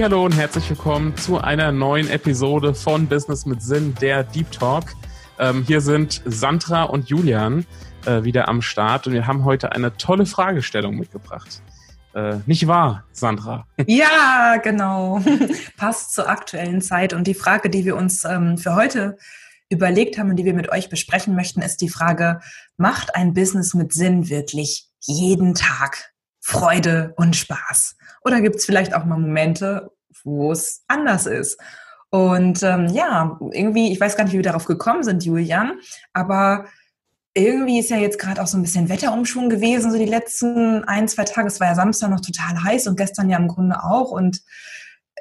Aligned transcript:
Hallo 0.00 0.24
und 0.24 0.36
herzlich 0.36 0.70
willkommen 0.70 1.16
zu 1.16 1.38
einer 1.38 1.72
neuen 1.72 2.08
Episode 2.08 2.72
von 2.72 3.08
Business 3.08 3.46
mit 3.46 3.60
Sinn, 3.60 3.96
der 4.00 4.22
Deep 4.22 4.52
Talk. 4.52 4.94
Ähm, 5.40 5.64
hier 5.66 5.80
sind 5.80 6.22
Sandra 6.24 6.84
und 6.84 7.08
Julian 7.08 7.66
äh, 8.06 8.22
wieder 8.22 8.46
am 8.46 8.62
Start 8.62 9.08
und 9.08 9.12
wir 9.12 9.26
haben 9.26 9.44
heute 9.44 9.72
eine 9.72 9.96
tolle 9.96 10.24
Fragestellung 10.24 10.96
mitgebracht. 10.96 11.62
Äh, 12.14 12.36
nicht 12.46 12.68
wahr, 12.68 13.04
Sandra? 13.10 13.66
Ja, 13.88 14.58
genau. 14.62 15.20
Passt 15.76 16.14
zur 16.14 16.28
aktuellen 16.28 16.80
Zeit. 16.80 17.12
Und 17.12 17.26
die 17.26 17.34
Frage, 17.34 17.68
die 17.68 17.84
wir 17.84 17.96
uns 17.96 18.24
ähm, 18.24 18.56
für 18.56 18.76
heute 18.76 19.18
überlegt 19.68 20.16
haben 20.16 20.30
und 20.30 20.36
die 20.36 20.44
wir 20.44 20.54
mit 20.54 20.70
euch 20.70 20.88
besprechen 20.88 21.34
möchten, 21.34 21.60
ist 21.60 21.80
die 21.80 21.88
Frage, 21.90 22.40
macht 22.76 23.16
ein 23.16 23.34
Business 23.34 23.74
mit 23.74 23.92
Sinn 23.92 24.28
wirklich 24.28 24.88
jeden 25.00 25.54
Tag 25.54 26.12
Freude 26.40 27.14
und 27.16 27.34
Spaß? 27.34 27.97
Oder 28.28 28.42
gibt 28.42 28.56
es 28.56 28.66
vielleicht 28.66 28.94
auch 28.94 29.06
mal 29.06 29.18
Momente, 29.18 29.90
wo 30.22 30.52
es 30.52 30.84
anders 30.86 31.24
ist? 31.24 31.58
Und 32.10 32.62
ähm, 32.62 32.88
ja, 32.88 33.38
irgendwie, 33.52 33.90
ich 33.90 33.98
weiß 33.98 34.16
gar 34.16 34.24
nicht, 34.24 34.34
wie 34.34 34.38
wir 34.38 34.42
darauf 34.42 34.66
gekommen 34.66 35.02
sind, 35.02 35.24
Julian, 35.24 35.80
aber 36.12 36.66
irgendwie 37.32 37.78
ist 37.78 37.88
ja 37.88 37.96
jetzt 37.96 38.18
gerade 38.18 38.42
auch 38.42 38.46
so 38.46 38.58
ein 38.58 38.62
bisschen 38.62 38.90
Wetterumschwung 38.90 39.48
gewesen, 39.48 39.90
so 39.90 39.98
die 39.98 40.04
letzten 40.04 40.84
ein, 40.84 41.08
zwei 41.08 41.24
Tage. 41.24 41.48
Es 41.48 41.58
war 41.58 41.68
ja 41.68 41.74
Samstag 41.74 42.10
noch 42.10 42.20
total 42.20 42.62
heiß 42.64 42.86
und 42.86 42.96
gestern 42.96 43.30
ja 43.30 43.38
im 43.38 43.48
Grunde 43.48 43.82
auch. 43.82 44.10
Und 44.10 44.42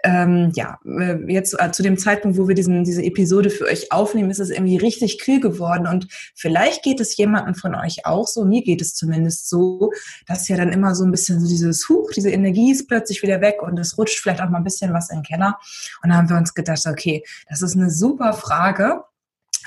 ähm, 0.03 0.52
ja, 0.56 0.80
äh, 0.86 1.17
jetzt 1.31 1.59
äh, 1.59 1.72
zu 1.72 1.84
dem 1.84 1.98
Zeitpunkt, 1.98 2.38
wo 2.38 2.48
wir 2.48 2.56
diesen, 2.56 2.84
diese 2.84 3.03
Episode 3.03 3.50
für 3.50 3.66
euch 3.66 3.92
aufnehmen, 3.92 4.30
ist 4.30 4.39
es 4.39 4.50
irgendwie 4.50 4.78
richtig 4.78 5.20
kühl 5.20 5.39
geworden. 5.39 5.88
Und 5.88 6.08
vielleicht 6.36 6.84
geht 6.84 7.00
es 7.00 7.17
jemandem 7.17 7.56
von 7.56 7.76
euch 7.76 8.06
auch 8.06 8.28
so, 8.28 8.45
mir 8.45 8.64
geht 8.64 8.81
es 8.81 8.95
zumindest 8.95 9.50
so, 9.50 9.92
dass 10.28 10.48
ja 10.48 10.58
dann 10.58 10.72
immer 10.72 10.95
so 10.95 11.04
ein 11.04 11.12
bisschen 11.12 11.39
so 11.39 11.48
dieses 11.48 11.88
Huch, 11.89 12.12
diese 12.16 12.30
Energie 12.30 12.72
ist 12.72 12.88
plötzlich 12.88 13.22
wieder 13.23 13.42
weg 13.42 13.62
und 13.62 13.80
es 13.80 13.98
rutscht 13.98 14.20
vielleicht 14.20 14.42
auch 14.42 14.50
mal 14.50 14.59
ein 14.59 14.64
bisschen 14.64 14.94
was 14.94 15.09
in 15.09 15.17
den 15.17 15.23
Keller. 15.23 15.58
Und 16.04 16.09
da 16.09 16.16
haben 16.16 16.30
wir 16.30 16.38
uns 16.38 16.54
gedacht, 16.54 16.86
okay, 16.88 17.23
das 17.50 17.61
ist 17.61 17.76
eine 17.76 17.89
super 17.89 18.34
Frage. 18.34 19.04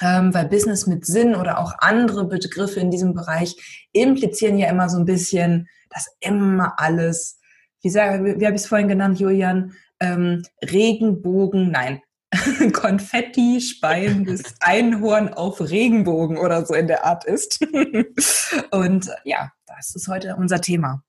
Ähm, 0.03 0.33
weil 0.33 0.47
Business 0.49 0.87
mit 0.87 1.05
Sinn 1.05 1.35
oder 1.35 1.59
auch 1.59 1.75
andere 1.79 2.25
Begriffe 2.25 2.81
in 2.81 2.91
diesem 2.91 3.13
Bereich 3.13 3.55
implizieren 3.93 4.57
ja 4.57 4.71
immer 4.71 4.89
so 4.89 4.97
ein 4.97 5.05
bisschen, 5.05 5.69
dass 5.91 6.07
immer 6.21 6.75
alles, 6.79 7.39
wie, 7.83 7.91
sag, 7.91 8.25
wie, 8.25 8.41
wie 8.41 8.47
habe 8.47 8.57
ich 8.57 8.63
es 8.63 8.69
vorhin 8.69 8.89
genannt, 8.89 9.21
Julian, 9.21 9.75
ähm, 10.01 10.43
Regenbogen, 10.63 11.71
nein, 11.71 12.03
Konfetti 12.73 13.61
speiendes 13.61 14.55
Einhorn 14.61 15.29
auf 15.29 15.61
Regenbogen 15.61 16.39
oder 16.39 16.65
so 16.65 16.75
in 16.75 16.87
der 16.87 17.05
Art 17.05 17.25
ist. 17.25 17.61
Und 18.71 19.11
ja, 19.25 19.51
das 19.67 19.95
ist 19.95 20.09
heute 20.09 20.37
unser 20.37 20.61
Thema. 20.61 21.03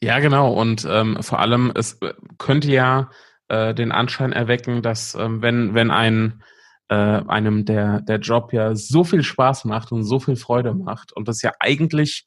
Ja, 0.00 0.18
genau. 0.18 0.52
Und 0.52 0.86
ähm, 0.88 1.22
vor 1.22 1.38
allem, 1.38 1.72
es 1.74 1.98
könnte 2.38 2.70
ja 2.70 3.10
äh, 3.48 3.74
den 3.74 3.92
Anschein 3.92 4.32
erwecken, 4.32 4.82
dass 4.82 5.14
ähm, 5.14 5.42
wenn, 5.42 5.74
wenn 5.74 5.90
ein 5.90 6.42
äh, 6.88 6.94
einem 6.94 7.64
der, 7.64 8.00
der 8.00 8.18
Job 8.18 8.52
ja 8.52 8.74
so 8.74 9.04
viel 9.04 9.22
Spaß 9.22 9.64
macht 9.64 9.92
und 9.92 10.04
so 10.04 10.18
viel 10.18 10.36
Freude 10.36 10.74
macht 10.74 11.12
und 11.12 11.28
das 11.28 11.40
ja 11.42 11.52
eigentlich 11.60 12.26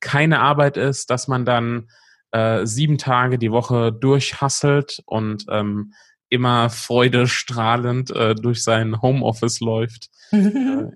keine 0.00 0.40
Arbeit 0.40 0.76
ist, 0.76 1.10
dass 1.10 1.28
man 1.28 1.44
dann 1.44 1.88
äh, 2.32 2.66
sieben 2.66 2.98
Tage 2.98 3.38
die 3.38 3.52
Woche 3.52 3.92
durchhasselt 3.92 5.02
und 5.06 5.46
ähm, 5.48 5.92
immer 6.28 6.70
freudestrahlend 6.70 8.10
äh, 8.10 8.34
durch 8.34 8.64
sein 8.64 9.00
Homeoffice 9.02 9.60
läuft. 9.60 10.08
äh, 10.30 10.88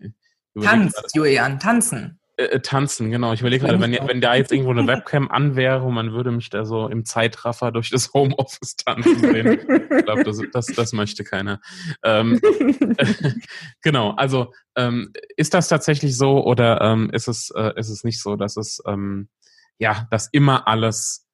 Tanzt, 0.60 1.14
Julian, 1.14 1.60
tanzen. 1.60 2.18
Äh, 2.38 2.44
äh, 2.44 2.60
tanzen, 2.60 3.10
genau. 3.10 3.34
Ich 3.34 3.40
überlege 3.40 3.66
gerade, 3.66 3.80
wenn, 3.80 3.92
wenn 3.92 4.20
da 4.22 4.34
jetzt 4.34 4.50
irgendwo 4.52 4.70
eine 4.70 4.86
Webcam 4.86 5.30
an 5.30 5.56
wäre 5.56 5.82
und 5.82 5.94
man 5.94 6.12
würde 6.12 6.30
mich 6.30 6.48
da 6.48 6.64
so 6.64 6.88
im 6.88 7.04
Zeitraffer 7.04 7.70
durch 7.70 7.90
das 7.90 8.12
Homeoffice 8.14 8.76
tanzen 8.76 9.18
sehen. 9.18 9.58
ich 9.60 10.04
glaube, 10.04 10.24
das, 10.24 10.40
das, 10.52 10.66
das 10.66 10.92
möchte 10.92 11.24
keiner. 11.24 11.60
Ähm, 12.02 12.40
genau, 13.82 14.12
also 14.12 14.52
ähm, 14.74 15.12
ist 15.36 15.52
das 15.52 15.68
tatsächlich 15.68 16.16
so 16.16 16.44
oder 16.44 16.80
ähm, 16.80 17.10
ist, 17.10 17.28
es, 17.28 17.50
äh, 17.54 17.72
ist 17.76 17.90
es 17.90 18.04
nicht 18.04 18.22
so, 18.22 18.36
dass 18.36 18.56
es 18.56 18.82
ähm, 18.86 19.28
ja, 19.78 20.06
dass 20.10 20.28
immer 20.32 20.66
alles 20.66 21.25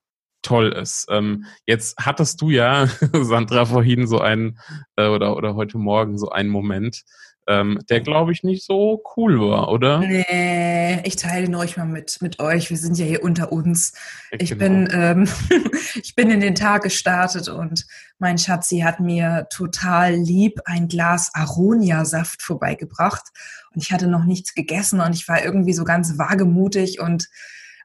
toll 0.43 0.73
ist. 0.73 1.07
Ähm, 1.11 1.47
jetzt 1.67 1.97
hattest 1.99 2.41
du 2.41 2.51
ja, 2.51 2.87
Sandra, 3.13 3.65
vorhin 3.65 4.07
so 4.07 4.21
einen 4.21 4.59
äh, 4.97 5.07
oder, 5.07 5.37
oder 5.37 5.55
heute 5.55 5.79
Morgen 5.79 6.19
so 6.19 6.31
einen 6.31 6.49
Moment, 6.51 7.05
ähm, 7.49 7.81
der 7.91 8.01
glaube 8.01 8.33
ich 8.33 8.45
nicht 8.45 8.65
so 8.65 9.03
cool 9.17 9.41
war, 9.41 9.69
oder? 9.69 9.99
Nee, 9.99 11.01
ich 11.03 11.17
teile 11.17 11.47
ihn 11.47 11.55
euch 11.57 11.77
mal 11.77 11.87
mit, 11.87 12.19
mit 12.21 12.39
euch. 12.39 12.71
Wir 12.71 12.77
sind 12.77 12.97
ja 12.99 13.05
hier 13.05 13.25
unter 13.25 13.51
uns. 13.51 13.95
Ich 14.31 14.51
genau. 14.51 14.61
bin, 14.61 14.89
ähm, 14.93 15.29
ich 16.01 16.15
bin 16.15 16.31
in 16.31 16.41
den 16.41 16.55
Tag 16.55 16.85
gestartet 16.85 17.49
und 17.49 17.87
mein 18.19 18.39
Schatzi 18.39 18.81
hat 18.81 19.01
mir 19.01 19.49
total 19.51 20.15
lieb 20.15 20.61
ein 20.67 20.87
Glas 20.87 21.31
Aronia-Saft 21.35 22.43
vorbeigebracht. 22.43 23.25
Und 23.75 23.83
ich 23.83 23.93
hatte 23.93 24.07
noch 24.07 24.25
nichts 24.25 24.55
gegessen 24.55 25.01
und 25.01 25.15
ich 25.15 25.27
war 25.27 25.45
irgendwie 25.45 25.73
so 25.73 25.83
ganz 25.83 26.19
wagemutig 26.19 27.01
und 27.01 27.29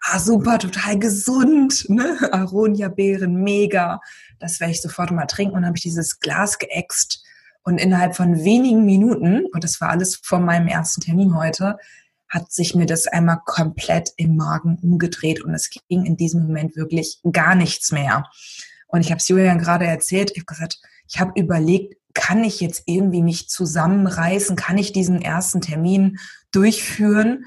ah, 0.01 0.19
super, 0.19 0.59
total 0.59 0.99
gesund, 0.99 1.85
ne? 1.89 2.17
Aronia-Beeren, 2.31 3.35
mega. 3.43 3.99
Das 4.39 4.59
werde 4.59 4.71
ich 4.71 4.81
sofort 4.81 5.11
mal 5.11 5.25
trinken. 5.25 5.55
Und 5.55 5.65
habe 5.65 5.77
ich 5.77 5.83
dieses 5.83 6.19
Glas 6.19 6.59
geäxt. 6.59 7.23
Und 7.63 7.79
innerhalb 7.79 8.15
von 8.15 8.43
wenigen 8.43 8.85
Minuten, 8.85 9.45
und 9.45 9.63
das 9.63 9.81
war 9.81 9.89
alles 9.89 10.15
vor 10.23 10.39
meinem 10.39 10.67
ersten 10.67 11.01
Termin 11.01 11.35
heute, 11.35 11.77
hat 12.29 12.51
sich 12.51 12.75
mir 12.75 12.85
das 12.85 13.07
einmal 13.07 13.39
komplett 13.45 14.11
im 14.17 14.35
Magen 14.35 14.77
umgedreht 14.81 15.41
und 15.43 15.53
es 15.53 15.69
ging 15.69 16.05
in 16.05 16.17
diesem 16.17 16.43
Moment 16.43 16.75
wirklich 16.75 17.19
gar 17.31 17.55
nichts 17.55 17.91
mehr. 17.91 18.25
Und 18.87 19.01
ich 19.01 19.11
habe 19.11 19.19
es 19.19 19.27
Julian 19.27 19.59
gerade 19.59 19.85
erzählt, 19.85 20.31
ich 20.31 20.39
habe 20.39 20.45
gesagt, 20.45 20.79
ich 21.07 21.19
habe 21.19 21.39
überlegt, 21.39 21.95
kann 22.13 22.43
ich 22.43 22.59
jetzt 22.61 22.83
irgendwie 22.85 23.21
mich 23.21 23.49
zusammenreißen, 23.49 24.55
kann 24.55 24.77
ich 24.77 24.91
diesen 24.91 25.21
ersten 25.21 25.61
Termin 25.61 26.17
durchführen? 26.51 27.45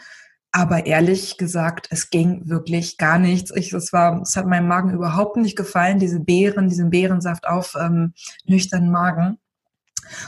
Aber 0.52 0.86
ehrlich 0.86 1.38
gesagt, 1.38 1.86
es 1.90 2.10
ging 2.10 2.48
wirklich 2.48 2.98
gar 2.98 3.18
nichts. 3.18 3.52
Ich, 3.54 3.72
es 3.72 3.92
war, 3.92 4.20
es 4.22 4.34
hat 4.34 4.46
meinem 4.46 4.66
Magen 4.66 4.92
überhaupt 4.92 5.36
nicht 5.36 5.56
gefallen, 5.56 6.00
diese 6.00 6.18
Beeren, 6.18 6.68
diesen 6.68 6.90
Beerensaft 6.90 7.46
auf 7.46 7.76
ähm, 7.80 8.14
nüchternen 8.44 8.90
Magen. 8.90 9.38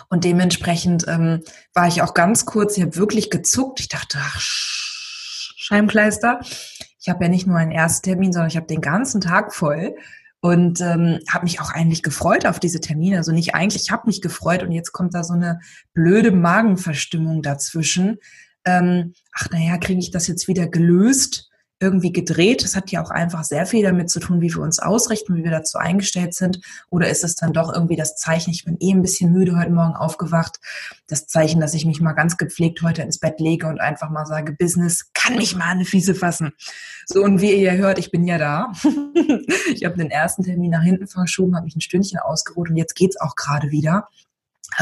Und 0.09 0.25
dementsprechend 0.25 1.07
ähm, 1.09 1.43
war 1.75 1.89
ich 1.89 2.03
auch 2.03 2.15
ganz 2.15 2.47
kurz, 2.47 2.77
ich 2.77 2.83
habe 2.83 2.97
wirklich 2.97 3.31
gezuckt. 3.31 3.81
Ich 3.81 3.89
dachte, 3.89 4.19
ach, 4.21 4.41
Scheibenkleister. 4.41 6.41
Ich 7.01 7.09
habe 7.09 7.25
ja 7.25 7.31
nicht 7.31 7.49
nur 7.49 7.57
einen 7.57 7.73
Ersttermin, 7.73 8.33
sondern 8.33 8.49
ich 8.49 8.57
habe 8.57 8.67
den 8.67 8.81
ganzen 8.81 9.21
Tag 9.21 9.53
voll 9.53 9.97
und 10.41 10.81
ähm, 10.81 11.21
habe 11.29 11.45
mich 11.45 11.61
auch 11.61 11.71
eigentlich 11.71 12.03
gefreut 12.03 12.47
auf 12.47 12.61
diese 12.61 12.81
Termine. 12.81 13.17
Also 13.17 13.33
nicht 13.33 13.55
eigentlich, 13.55 13.85
ich 13.85 13.91
habe 13.91 14.07
mich 14.07 14.23
gefreut 14.23 14.63
und 14.63 14.73
jetzt 14.73 14.93
kommt 14.93 15.15
da 15.15 15.25
so 15.25 15.35
eine 15.35 15.61
blöde 15.95 16.31
Magenverstimmung 16.31 17.43
dazwischen 17.43 18.19
ähm, 18.65 19.15
ach 19.33 19.51
naja, 19.51 19.79
kriege 19.79 20.01
ich 20.01 20.11
das 20.11 20.27
jetzt 20.27 20.49
wieder 20.49 20.67
gelöst, 20.67 21.51
irgendwie 21.83 22.13
gedreht. 22.13 22.63
Das 22.63 22.77
hat 22.77 22.93
ja 22.93 23.03
auch 23.03 23.11
einfach 23.11 23.43
sehr 23.43 23.67
viel 23.67 23.83
damit 23.83 24.09
zu 24.09 24.21
tun, 24.21 24.41
wie 24.41 24.55
wir 24.55 24.63
uns 24.63 24.79
ausrichten, 24.79 25.35
wie 25.35 25.43
wir 25.43 25.51
dazu 25.51 25.79
eingestellt 25.79 26.33
sind. 26.33 26.61
Oder 26.91 27.11
ist 27.11 27.25
es 27.25 27.35
dann 27.35 27.53
doch 27.53 27.75
irgendwie 27.75 27.97
das 27.97 28.17
Zeichen, 28.17 28.53
ich 28.53 28.65
bin 28.65 28.77
eh 28.81 28.93
ein 28.93 29.03
bisschen 29.03 29.33
müde 29.33 29.59
heute 29.59 29.73
Morgen 29.73 29.95
aufgewacht, 29.95 30.61
das 31.09 31.27
Zeichen, 31.27 31.61
dass 31.61 31.75
ich 31.75 31.85
mich 31.85 32.01
mal 32.01 32.13
ganz 32.13 32.37
gepflegt 32.37 32.83
heute 32.83 33.03
ins 33.03 33.19
Bett 33.19 33.41
lege 33.41 33.67
und 33.67 33.81
einfach 33.81 34.11
mal 34.11 34.27
sage, 34.27 34.53
Business 34.53 35.11
kann 35.13 35.37
mich 35.37 35.57
mal 35.57 35.71
eine 35.71 35.85
Fiese 35.85 36.15
fassen. 36.15 36.53
So, 37.07 37.23
und 37.25 37.41
wie 37.41 37.53
ihr 37.53 37.73
hört, 37.73 37.99
ich 37.99 38.13
bin 38.13 38.27
ja 38.27 38.39
da. 38.39 38.73
ich 39.75 39.85
habe 39.85 39.97
den 39.97 40.11
ersten 40.11 40.45
Termin 40.45 40.71
nach 40.71 40.85
hinten 40.85 41.09
verschoben, 41.09 41.57
habe 41.57 41.65
mich 41.65 41.77
ein 41.77 41.81
Stündchen 41.81 42.21
ausgeruht 42.21 42.71
und 42.71 42.77
jetzt 42.77 42.95
geht's 42.95 43.21
auch 43.21 43.35
gerade 43.35 43.73
wieder. 43.73 44.09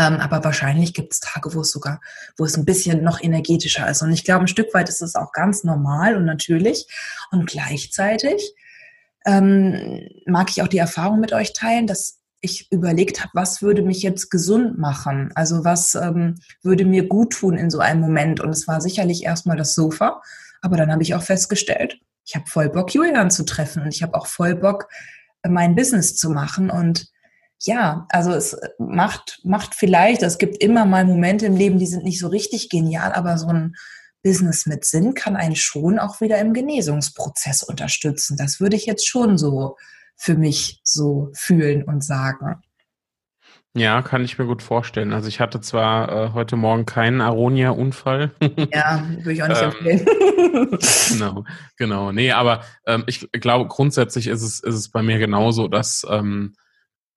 Ähm, 0.00 0.16
aber 0.16 0.42
wahrscheinlich 0.44 0.94
gibt 0.94 1.12
es 1.12 1.20
Tage, 1.20 1.54
wo 1.54 1.60
es 1.60 1.70
sogar, 1.70 2.00
wo 2.38 2.44
es 2.44 2.56
ein 2.56 2.64
bisschen 2.64 3.02
noch 3.02 3.22
energetischer 3.22 3.88
ist. 3.90 4.00
Und 4.00 4.12
ich 4.12 4.24
glaube, 4.24 4.44
ein 4.44 4.48
Stück 4.48 4.72
weit 4.72 4.88
ist 4.88 5.02
es 5.02 5.14
auch 5.14 5.32
ganz 5.32 5.62
normal 5.62 6.16
und 6.16 6.24
natürlich. 6.24 6.86
Und 7.30 7.46
gleichzeitig 7.46 8.54
ähm, 9.26 10.08
mag 10.24 10.48
ich 10.50 10.62
auch 10.62 10.68
die 10.68 10.78
Erfahrung 10.78 11.20
mit 11.20 11.34
euch 11.34 11.52
teilen, 11.52 11.86
dass 11.86 12.18
ich 12.40 12.72
überlegt 12.72 13.20
habe, 13.20 13.30
was 13.34 13.60
würde 13.60 13.82
mich 13.82 14.02
jetzt 14.02 14.30
gesund 14.30 14.78
machen? 14.78 15.32
Also 15.34 15.64
was 15.64 15.94
ähm, 15.94 16.36
würde 16.62 16.86
mir 16.86 17.06
gut 17.06 17.34
tun 17.34 17.58
in 17.58 17.68
so 17.68 17.80
einem 17.80 18.00
Moment? 18.00 18.40
Und 18.40 18.48
es 18.48 18.66
war 18.66 18.80
sicherlich 18.80 19.24
erstmal 19.24 19.58
das 19.58 19.74
Sofa, 19.74 20.22
aber 20.62 20.78
dann 20.78 20.90
habe 20.90 21.02
ich 21.02 21.14
auch 21.14 21.22
festgestellt, 21.22 22.00
ich 22.24 22.34
habe 22.34 22.46
voll 22.46 22.70
Bock, 22.70 22.94
Julian 22.94 23.30
zu 23.30 23.44
treffen 23.44 23.82
und 23.82 23.94
ich 23.94 24.02
habe 24.02 24.14
auch 24.14 24.26
voll 24.26 24.54
Bock, 24.54 24.88
mein 25.46 25.74
Business 25.74 26.16
zu 26.16 26.30
machen 26.30 26.70
und 26.70 27.10
ja, 27.62 28.06
also 28.08 28.32
es 28.32 28.56
macht, 28.78 29.40
macht 29.44 29.74
vielleicht, 29.74 30.22
es 30.22 30.38
gibt 30.38 30.62
immer 30.62 30.86
mal 30.86 31.04
Momente 31.04 31.46
im 31.46 31.56
Leben, 31.56 31.78
die 31.78 31.86
sind 31.86 32.04
nicht 32.04 32.18
so 32.18 32.28
richtig 32.28 32.70
genial, 32.70 33.12
aber 33.12 33.36
so 33.36 33.48
ein 33.48 33.74
Business 34.22 34.66
mit 34.66 34.84
Sinn 34.84 35.14
kann 35.14 35.36
einen 35.36 35.56
schon 35.56 35.98
auch 35.98 36.20
wieder 36.20 36.38
im 36.38 36.52
Genesungsprozess 36.52 37.62
unterstützen. 37.62 38.36
Das 38.36 38.60
würde 38.60 38.76
ich 38.76 38.86
jetzt 38.86 39.06
schon 39.06 39.38
so 39.38 39.76
für 40.16 40.34
mich 40.34 40.80
so 40.84 41.30
fühlen 41.34 41.82
und 41.84 42.04
sagen. 42.04 42.62
Ja, 43.74 44.02
kann 44.02 44.24
ich 44.24 44.38
mir 44.38 44.46
gut 44.46 44.62
vorstellen. 44.62 45.12
Also 45.12 45.28
ich 45.28 45.38
hatte 45.38 45.60
zwar 45.60 46.10
äh, 46.10 46.32
heute 46.32 46.56
Morgen 46.56 46.86
keinen 46.86 47.20
Aronia-Unfall. 47.20 48.32
Ja, 48.72 49.06
würde 49.08 49.32
ich 49.32 49.42
auch 49.42 49.48
nicht 49.48 49.62
empfehlen. 49.62 50.04
genau, 51.08 51.44
genau. 51.76 52.12
Nee, 52.12 52.32
aber 52.32 52.62
ähm, 52.86 53.04
ich 53.06 53.30
glaube, 53.32 53.68
grundsätzlich 53.68 54.26
ist 54.26 54.42
es, 54.42 54.60
ist 54.60 54.74
es 54.74 54.90
bei 54.90 55.02
mir 55.02 55.18
genauso, 55.18 55.68
dass 55.68 56.04
ähm, 56.10 56.54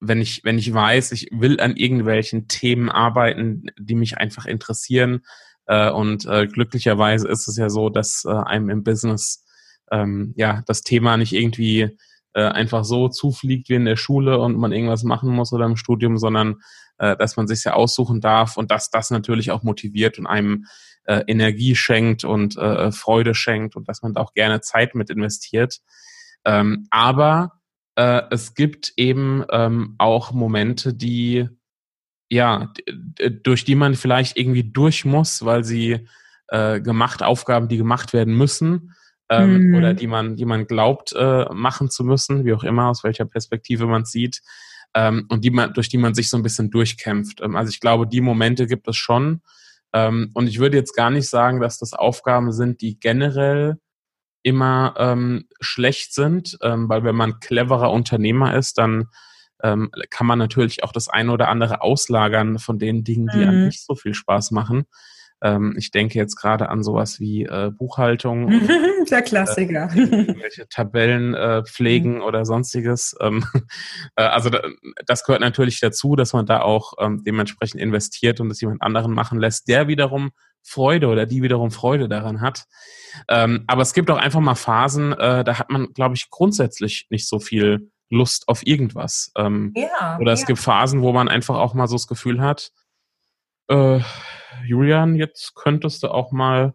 wenn 0.00 0.20
ich, 0.20 0.42
wenn 0.44 0.58
ich 0.58 0.72
weiß, 0.72 1.12
ich 1.12 1.28
will 1.32 1.60
an 1.60 1.76
irgendwelchen 1.76 2.48
Themen 2.48 2.90
arbeiten, 2.90 3.66
die 3.78 3.94
mich 3.94 4.18
einfach 4.18 4.46
interessieren. 4.46 5.22
Äh, 5.66 5.90
und 5.90 6.26
äh, 6.26 6.46
glücklicherweise 6.46 7.28
ist 7.28 7.48
es 7.48 7.56
ja 7.56 7.70
so, 7.70 7.88
dass 7.88 8.24
äh, 8.26 8.32
einem 8.32 8.70
im 8.70 8.84
Business 8.84 9.44
ähm, 9.90 10.34
ja 10.36 10.62
das 10.66 10.82
Thema 10.82 11.16
nicht 11.16 11.32
irgendwie 11.32 11.96
äh, 12.34 12.42
einfach 12.42 12.84
so 12.84 13.08
zufliegt 13.08 13.68
wie 13.68 13.74
in 13.74 13.84
der 13.84 13.96
Schule 13.96 14.38
und 14.38 14.56
man 14.56 14.72
irgendwas 14.72 15.04
machen 15.04 15.30
muss 15.30 15.52
oder 15.52 15.66
im 15.66 15.76
Studium, 15.76 16.18
sondern 16.18 16.56
äh, 16.98 17.16
dass 17.16 17.36
man 17.36 17.46
sich 17.46 17.64
ja 17.64 17.74
aussuchen 17.74 18.20
darf 18.20 18.56
und 18.56 18.70
dass 18.70 18.90
das 18.90 19.10
natürlich 19.10 19.50
auch 19.50 19.62
motiviert 19.62 20.18
und 20.18 20.26
einem 20.26 20.66
äh, 21.04 21.22
Energie 21.26 21.76
schenkt 21.76 22.24
und 22.24 22.56
äh, 22.56 22.92
Freude 22.92 23.34
schenkt 23.34 23.76
und 23.76 23.88
dass 23.88 24.02
man 24.02 24.14
da 24.14 24.20
auch 24.20 24.34
gerne 24.34 24.60
Zeit 24.60 24.94
mit 24.94 25.10
investiert. 25.10 25.78
Ähm, 26.44 26.86
aber 26.90 27.52
äh, 27.96 28.22
es 28.30 28.54
gibt 28.54 28.92
eben 28.96 29.44
ähm, 29.50 29.94
auch 29.98 30.32
Momente, 30.32 30.94
die 30.94 31.48
ja, 32.30 32.72
durch 33.42 33.64
die 33.64 33.74
man 33.74 33.94
vielleicht 33.94 34.36
irgendwie 34.36 34.64
durch 34.64 35.04
muss, 35.04 35.44
weil 35.44 35.62
sie 35.62 36.08
äh, 36.48 36.80
gemacht, 36.80 37.22
Aufgaben, 37.22 37.68
die 37.68 37.76
gemacht 37.76 38.12
werden 38.12 38.36
müssen, 38.36 38.94
ähm, 39.28 39.68
mhm. 39.68 39.74
oder 39.74 39.94
die 39.94 40.06
man, 40.06 40.36
die 40.36 40.44
man 40.44 40.66
glaubt, 40.66 41.12
äh, 41.16 41.46
machen 41.52 41.90
zu 41.90 42.04
müssen, 42.04 42.44
wie 42.44 42.52
auch 42.52 42.64
immer, 42.64 42.88
aus 42.88 43.04
welcher 43.04 43.24
Perspektive 43.24 43.86
man 43.86 44.04
sieht, 44.04 44.42
ähm, 44.94 45.26
und 45.28 45.44
die 45.44 45.50
man, 45.50 45.72
durch 45.74 45.88
die 45.88 45.98
man 45.98 46.14
sich 46.14 46.28
so 46.28 46.36
ein 46.36 46.42
bisschen 46.42 46.70
durchkämpft. 46.70 47.40
Ähm, 47.40 47.56
also 47.56 47.70
ich 47.70 47.80
glaube, 47.80 48.06
die 48.06 48.20
Momente 48.20 48.66
gibt 48.66 48.88
es 48.88 48.96
schon. 48.96 49.42
Ähm, 49.92 50.30
und 50.34 50.48
ich 50.48 50.58
würde 50.58 50.76
jetzt 50.76 50.94
gar 50.94 51.10
nicht 51.10 51.28
sagen, 51.28 51.60
dass 51.60 51.78
das 51.78 51.92
Aufgaben 51.92 52.52
sind, 52.52 52.80
die 52.80 52.98
generell 52.98 53.76
immer 54.44 54.94
ähm, 54.98 55.48
schlecht 55.60 56.14
sind, 56.14 56.58
ähm, 56.62 56.88
weil 56.88 57.02
wenn 57.02 57.16
man 57.16 57.40
cleverer 57.40 57.90
Unternehmer 57.90 58.56
ist, 58.56 58.78
dann 58.78 59.08
ähm, 59.62 59.90
kann 60.10 60.26
man 60.26 60.38
natürlich 60.38 60.84
auch 60.84 60.92
das 60.92 61.08
eine 61.08 61.32
oder 61.32 61.48
andere 61.48 61.80
auslagern 61.80 62.58
von 62.58 62.78
den 62.78 63.02
Dingen, 63.02 63.28
die 63.32 63.38
mhm. 63.38 63.48
einem 63.48 63.64
nicht 63.64 63.84
so 63.84 63.94
viel 63.94 64.14
Spaß 64.14 64.50
machen. 64.50 64.84
Ähm, 65.42 65.74
ich 65.78 65.90
denke 65.90 66.18
jetzt 66.18 66.36
gerade 66.36 66.68
an 66.68 66.82
sowas 66.82 67.20
wie 67.20 67.44
äh, 67.44 67.70
Buchhaltung. 67.70 68.48
Der 69.10 69.22
Klassiker. 69.22 69.90
Äh, 69.94 70.34
welche 70.40 70.68
Tabellen 70.68 71.34
äh, 71.34 71.62
pflegen 71.64 72.16
mhm. 72.16 72.22
oder 72.22 72.44
sonstiges. 72.44 73.16
Ähm, 73.20 73.44
äh, 74.16 74.24
also 74.24 74.50
da, 74.50 74.60
das 75.06 75.24
gehört 75.24 75.40
natürlich 75.40 75.80
dazu, 75.80 76.16
dass 76.16 76.34
man 76.34 76.44
da 76.44 76.60
auch 76.60 76.92
ähm, 77.00 77.22
dementsprechend 77.24 77.80
investiert 77.80 78.40
und 78.40 78.50
es 78.50 78.60
jemand 78.60 78.82
anderen 78.82 79.12
machen 79.12 79.38
lässt, 79.38 79.68
der 79.68 79.88
wiederum 79.88 80.32
Freude 80.64 81.08
oder 81.08 81.26
die 81.26 81.42
wiederum 81.42 81.70
Freude 81.70 82.08
daran 82.08 82.40
hat. 82.40 82.64
Ähm, 83.28 83.64
aber 83.66 83.82
es 83.82 83.92
gibt 83.92 84.10
auch 84.10 84.18
einfach 84.18 84.40
mal 84.40 84.54
Phasen, 84.54 85.12
äh, 85.12 85.44
da 85.44 85.58
hat 85.58 85.70
man, 85.70 85.92
glaube 85.92 86.16
ich, 86.16 86.30
grundsätzlich 86.30 87.06
nicht 87.10 87.28
so 87.28 87.38
viel 87.38 87.90
Lust 88.10 88.48
auf 88.48 88.66
irgendwas. 88.66 89.30
Ähm, 89.36 89.72
ja, 89.76 90.18
oder 90.18 90.32
es 90.32 90.40
ja. 90.40 90.46
gibt 90.46 90.58
Phasen, 90.58 91.02
wo 91.02 91.12
man 91.12 91.28
einfach 91.28 91.56
auch 91.56 91.74
mal 91.74 91.86
so 91.86 91.96
das 91.96 92.06
Gefühl 92.06 92.40
hat, 92.40 92.72
äh, 93.68 94.00
Julian, 94.66 95.14
jetzt 95.14 95.54
könntest 95.54 96.02
du 96.02 96.08
auch 96.08 96.32
mal 96.32 96.74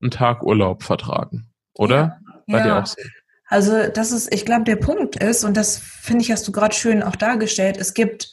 einen 0.00 0.10
Tag 0.10 0.42
Urlaub 0.42 0.82
vertragen, 0.82 1.52
oder? 1.74 2.20
Ja, 2.46 2.58
Bei 2.58 2.62
dir 2.62 2.78
auch 2.78 2.86
so. 2.86 2.96
Also 3.46 3.88
das 3.88 4.12
ist, 4.12 4.32
ich 4.32 4.46
glaube, 4.46 4.64
der 4.64 4.76
Punkt 4.76 5.16
ist, 5.16 5.44
und 5.44 5.56
das 5.56 5.78
finde 5.78 6.22
ich, 6.22 6.30
hast 6.30 6.46
du 6.46 6.52
gerade 6.52 6.74
schön 6.74 7.02
auch 7.02 7.16
dargestellt, 7.16 7.76
es 7.78 7.94
gibt 7.94 8.32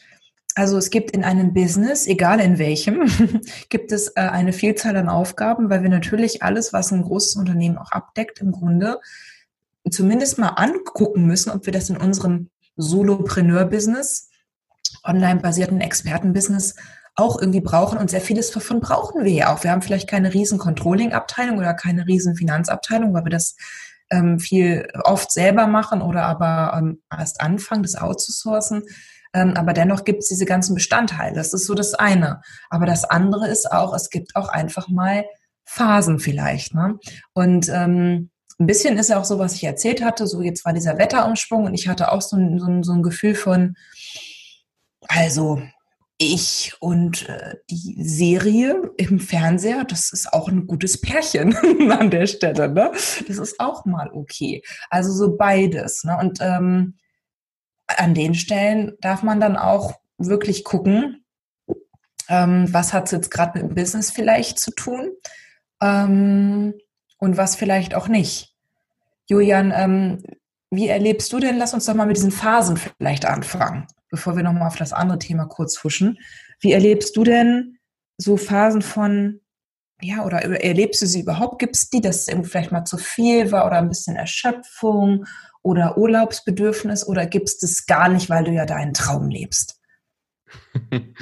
also 0.58 0.78
es 0.78 0.90
gibt 0.90 1.12
in 1.12 1.24
einem 1.24 1.54
Business, 1.54 2.08
egal 2.08 2.40
in 2.40 2.58
welchem, 2.58 3.08
gibt 3.70 3.92
es 3.92 4.08
äh, 4.16 4.22
eine 4.22 4.54
Vielzahl 4.54 4.98
an 4.98 5.08
Aufgaben, 5.08 5.70
weil 5.70 5.84
wir 5.84 5.90
natürlich 5.90 6.42
alles, 6.42 6.74
was 6.74 6.92
ein 6.92 7.04
großes 7.04 7.36
Unternehmen 7.36 7.78
auch 7.78 7.92
abdeckt, 7.92 8.42
im 8.42 8.52
Grunde 8.52 9.00
zumindest 9.92 10.40
mal 10.40 10.50
angucken 10.50 11.28
müssen, 11.28 11.52
ob 11.52 11.68
wir 11.68 11.74
das 11.74 11.92
in 11.92 11.98
unserem 11.98 12.50
Solopreneur-Business, 12.76 14.32
online-basierten 15.04 15.80
Experten-Business 15.80 16.76
auch 17.16 17.40
irgendwie 17.40 17.62
brauchen. 17.62 18.00
Und 18.00 18.10
sehr 18.10 18.22
vieles 18.22 18.50
davon 18.50 18.80
brauchen 18.80 19.24
wir 19.24 19.32
ja 19.32 19.54
auch. 19.54 19.64
Wir 19.64 19.72
haben 19.72 19.84
vielleicht 19.84 20.10
keine 20.10 20.34
riesen 20.34 20.58
Controlling-Abteilung 20.58 21.60
oder 21.60 21.76
keine 21.76 22.08
riesen 22.08 22.36
Finanzabteilung, 22.36 23.14
weil 23.14 23.26
wir 23.26 23.32
das 23.32 23.56
ähm, 24.10 24.40
viel 24.40 24.88
oft 25.04 25.32
selber 25.32 25.68
machen 25.68 26.02
oder 26.02 26.24
aber 26.24 26.76
ähm, 26.80 27.02
erst 27.16 27.42
anfangen, 27.42 27.84
das 27.84 27.96
outzusourcen. 27.96 28.82
Ähm, 29.38 29.54
aber 29.56 29.74
dennoch 29.74 30.04
gibt 30.04 30.24
es 30.24 30.30
diese 30.30 30.46
ganzen 30.46 30.74
Bestandteile. 30.74 31.36
Das 31.36 31.54
ist 31.54 31.68
so 31.68 31.76
das 31.76 31.94
eine. 31.94 32.42
Aber 32.70 32.86
das 32.88 33.04
andere 33.04 33.48
ist 33.48 33.72
auch, 33.72 33.94
es 33.94 34.10
gibt 34.10 34.36
auch 34.36 34.50
einfach 34.50 34.90
mal 34.90 35.26
Phasen 35.64 36.20
vielleicht. 36.20 36.74
Ne? 36.74 36.98
Und 37.34 37.70
ähm, 37.70 38.32
ein 38.60 38.66
bisschen 38.66 38.98
ist 38.98 39.10
ja 39.10 39.20
auch 39.20 39.26
so, 39.26 39.38
was 39.38 39.54
ich 39.54 39.64
erzählt 39.64 40.04
hatte. 40.04 40.26
So 40.26 40.42
jetzt 40.42 40.66
war 40.66 40.74
dieser 40.74 40.98
Wetterumschwung 40.98 41.66
und 41.66 41.76
ich 41.76 41.88
hatte 41.88 42.12
auch 42.12 42.22
so 42.22 42.36
ein, 42.36 42.58
so 42.58 42.66
ein, 42.66 42.84
so 42.84 42.94
ein 42.94 43.04
Gefühl 43.04 43.36
von, 43.36 43.76
also 45.08 45.62
ich 46.18 46.74
und 46.80 47.30
äh, 47.30 47.58
die 47.70 47.96
Serie 48.00 48.90
im 48.98 49.20
Fernseher, 49.20 49.84
das 49.84 50.12
ist 50.12 50.34
auch 50.34 50.48
ein 50.48 50.66
gutes 50.66 51.00
Pärchen 51.00 51.56
an 51.92 52.10
der 52.10 52.26
Stelle. 52.26 52.70
Ne? 52.70 52.92
Das 53.28 53.38
ist 53.38 53.60
auch 53.60 53.86
mal 53.86 54.10
okay. 54.12 54.64
Also 54.90 55.12
so 55.12 55.38
beides. 55.38 56.04
Ne? 56.06 56.18
Und 56.20 56.40
ähm, 56.42 56.96
an 57.88 58.14
den 58.14 58.36
Stellen 58.36 58.94
darf 59.02 59.24
man 59.24 59.40
dann 59.40 59.58
auch 59.58 59.96
wirklich 60.18 60.64
gucken, 60.64 61.24
ähm, 62.30 62.72
was 62.74 62.94
hat 62.94 63.06
es 63.06 63.12
jetzt 63.12 63.32
gerade 63.32 63.60
mit 63.60 63.70
dem 63.70 63.76
Business 63.76 64.12
vielleicht 64.12 64.60
zu 64.60 64.72
tun 64.72 65.12
ähm, 65.82 66.74
und 67.18 67.38
was 67.38 67.56
vielleicht 67.56 67.96
auch 67.96 68.08
nicht. 68.08 68.54
Julian, 69.30 69.74
ähm, 69.76 70.24
wie 70.70 70.88
erlebst 70.88 71.32
du 71.32 71.40
denn, 71.40 71.58
lass 71.58 71.74
uns 71.74 71.86
doch 71.86 71.94
mal 71.94 72.08
mit 72.08 72.18
diesen 72.18 72.32
Phasen 72.32 72.78
vielleicht 72.78 73.26
anfangen, 73.26 73.88
bevor 74.10 74.36
wir 74.36 74.44
nochmal 74.44 74.68
auf 74.68 74.76
das 74.76 74.94
andere 74.94 75.20
Thema 75.20 75.46
kurz 75.46 75.84
huschen. 75.84 76.18
Wie 76.60 76.74
erlebst 76.74 77.16
du 77.16 77.24
denn 77.24 77.78
so 78.18 78.36
Phasen 78.36 78.82
von, 78.82 79.40
ja, 80.02 80.26
oder 80.26 80.42
erlebst 80.42 81.02
du 81.02 81.08
sie 81.08 81.22
überhaupt? 81.22 81.60
Gibt 81.60 81.76
es 81.76 81.90
die, 81.90 82.02
dass 82.02 82.18
es 82.22 82.28
irgendwie 82.28 82.50
vielleicht 82.50 82.72
mal 82.72 82.86
zu 82.86 82.98
viel 82.98 83.52
war 83.52 83.66
oder 83.66 83.78
ein 83.78 83.90
bisschen 83.90 84.16
Erschöpfung 84.16 85.26
oder 85.64 85.98
Urlaubsbedürfnis 85.98 87.08
oder 87.08 87.26
gibt 87.26 87.50
es 87.50 87.58
das 87.58 87.86
gar 87.86 88.08
nicht, 88.10 88.30
weil 88.30 88.44
du 88.44 88.52
ja 88.52 88.66
deinen 88.66 88.94
Traum 88.94 89.30
lebst? 89.30 89.80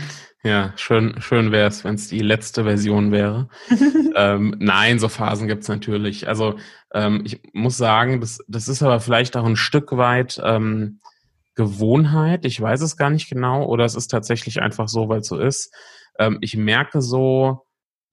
Ja, 0.45 0.73
schön, 0.75 1.19
schön 1.21 1.51
wäre 1.51 1.69
es, 1.69 1.83
wenn 1.83 1.95
es 1.95 2.07
die 2.07 2.19
letzte 2.19 2.65
Version 2.65 3.11
wäre. 3.11 3.49
ähm, 4.15 4.55
nein, 4.59 4.99
so 4.99 5.09
Phasen 5.09 5.47
gibt 5.47 5.63
es 5.63 5.69
natürlich. 5.69 6.27
Also 6.27 6.59
ähm, 6.93 7.23
ich 7.25 7.41
muss 7.53 7.77
sagen, 7.77 8.21
das, 8.21 8.37
das 8.47 8.67
ist 8.67 8.83
aber 8.83 8.99
vielleicht 8.99 9.35
auch 9.37 9.45
ein 9.45 9.55
Stück 9.55 9.97
weit 9.97 10.39
ähm, 10.45 10.99
Gewohnheit. 11.55 12.45
Ich 12.45 12.61
weiß 12.61 12.81
es 12.81 12.95
gar 12.95 13.09
nicht 13.09 13.27
genau. 13.27 13.65
Oder 13.65 13.85
es 13.85 13.95
ist 13.95 14.09
tatsächlich 14.09 14.61
einfach 14.61 14.87
so, 14.87 15.09
weil 15.09 15.21
es 15.21 15.27
so 15.27 15.39
ist. 15.39 15.73
Ähm, 16.19 16.37
ich 16.41 16.55
merke 16.55 17.01
so, 17.01 17.64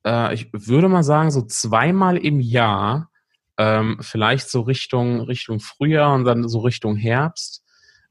äh, 0.06 0.34
ich 0.34 0.48
würde 0.52 0.88
mal 0.88 1.02
sagen, 1.02 1.30
so 1.30 1.42
zweimal 1.42 2.16
im 2.16 2.40
Jahr 2.40 3.10
ähm, 3.58 3.98
vielleicht 4.00 4.48
so 4.50 4.62
Richtung, 4.62 5.20
Richtung 5.20 5.60
Frühjahr 5.60 6.14
und 6.14 6.24
dann 6.24 6.48
so 6.48 6.60
Richtung 6.60 6.96
Herbst, 6.96 7.62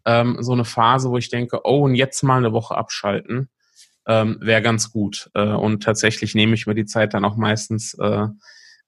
ähm, 0.06 0.38
so 0.40 0.54
eine 0.54 0.66
Phase, 0.66 1.10
wo 1.10 1.18
ich 1.18 1.30
denke, 1.30 1.62
oh, 1.64 1.86
und 1.86 1.96
jetzt 1.96 2.24
mal 2.24 2.38
eine 2.38 2.54
Woche 2.54 2.76
abschalten, 2.76 3.50
ähm, 4.08 4.38
wäre 4.42 4.62
ganz 4.62 4.92
gut. 4.92 5.30
Äh, 5.34 5.44
und 5.44 5.84
tatsächlich 5.84 6.36
nehme 6.36 6.54
ich 6.54 6.68
mir 6.68 6.76
die 6.76 6.86
Zeit 6.86 7.14
dann 7.14 7.26
auch 7.26 7.38
meistens 7.38 7.94
äh, 7.96 8.28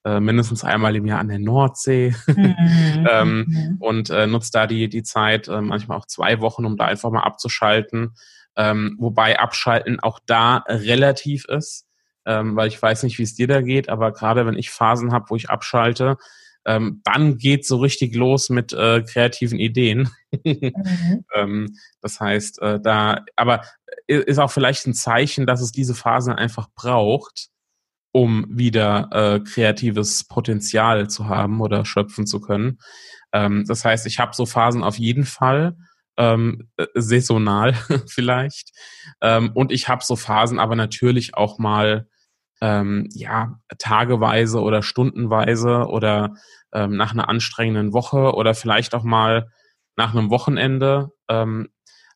äh, 0.06 0.20
mindestens 0.20 0.64
einmal 0.64 0.96
im 0.96 1.06
Jahr 1.06 1.20
an 1.20 1.30
der 1.30 1.40
Nordsee 1.40 2.14
mhm. 2.28 2.56
ähm, 3.10 3.46
mhm. 3.48 3.78
und 3.80 4.10
äh, 4.10 4.28
nutze 4.28 4.52
da 4.52 4.68
die, 4.68 4.90
die 4.90 5.04
Zeit, 5.04 5.48
äh, 5.48 5.62
manchmal 5.62 5.98
auch 5.98 6.08
zwei 6.08 6.42
Wochen, 6.42 6.66
um 6.66 6.78
da 6.78 6.86
einfach 6.86 7.12
mal 7.12 7.24
abzuschalten. 7.24 8.16
Ähm, 8.56 8.98
wobei 9.00 9.40
Abschalten 9.40 10.00
auch 10.00 10.20
da 10.26 10.58
relativ 10.68 11.46
ist, 11.46 11.88
ähm, 12.25 12.56
weil 12.56 12.68
ich 12.68 12.82
weiß 12.82 13.03
nicht, 13.03 13.20
wie 13.20 13.24
es 13.24 13.36
dir 13.36 13.48
da 13.48 13.62
geht, 13.62 13.89
aber 13.89 14.12
gerade 14.12 14.46
wenn 14.46 14.58
ich 14.58 14.72
Phasen 14.72 15.12
habe, 15.12 15.25
wo 15.30 15.36
ich 15.36 15.50
abschalte, 15.50 16.18
ähm, 16.65 17.01
dann 17.03 17.38
geht 17.38 17.65
so 17.65 17.77
richtig 17.77 18.15
los 18.15 18.50
mit 18.50 18.74
äh, 18.74 19.03
kreativen 19.03 19.60
Ideen. 19.60 20.10
mhm. 20.44 20.74
ähm, 21.36 21.75
das 22.01 22.20
heißt, 22.20 22.62
äh, 22.62 22.80
da, 22.80 23.25
aber 23.36 23.63
ist 24.08 24.39
auch 24.39 24.51
vielleicht 24.51 24.88
ein 24.88 24.94
Zeichen, 24.94 25.46
dass 25.46 25.62
es 25.62 25.72
diese 25.72 25.96
Phasen 25.96 26.34
einfach 26.34 26.68
braucht, 26.75 27.50
um 28.12 28.46
wieder 28.50 29.10
äh, 29.12 29.39
kreatives 29.39 30.24
Potenzial 30.25 31.10
zu 31.10 31.27
haben 31.27 31.62
oder 31.62 31.86
schöpfen 31.86 32.27
zu 32.27 32.39
können. 32.39 32.80
Ähm, 33.34 33.65
das 33.68 33.84
heißt, 33.84 34.06
ich 34.06 34.20
habe 34.20 34.36
so 34.36 34.46
Phasen 34.46 34.84
auf 34.84 34.98
jeden 34.98 35.25
Fall, 35.25 35.75
ähm, 36.18 36.70
äh, 36.77 36.86
saisonal 36.94 37.74
vielleicht. 38.08 38.72
Ähm, 39.22 39.51
und 39.53 39.72
ich 39.72 39.88
habe 39.88 40.03
so 40.03 40.15
Phasen 40.15 40.60
aber 40.60 40.75
natürlich 40.75 41.36
auch 41.36 41.58
mal 41.60 42.08
ähm, 42.63 43.10
ja, 43.12 43.60
tageweise 43.77 44.62
oder 44.62 44.82
stundenweise 44.84 45.86
oder 45.89 46.36
ähm, 46.74 46.96
nach 46.96 47.12
einer 47.12 47.27
anstrengenden 47.27 47.91
Woche 47.91 48.34
oder 48.36 48.53
vielleicht 48.53 48.96
auch 48.96 49.03
mal 49.03 49.50
nach 49.98 50.15
einem 50.15 50.29
Wochenende. 50.29 51.12
Ähm, 51.27 51.67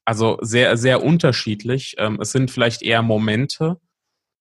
also 0.05 0.37
sehr, 0.41 0.77
sehr 0.77 1.03
unterschiedlich. 1.03 1.95
Ähm, 1.97 2.19
es 2.21 2.31
sind 2.31 2.49
vielleicht 2.49 2.81
eher 2.81 3.01
Momente, 3.01 3.81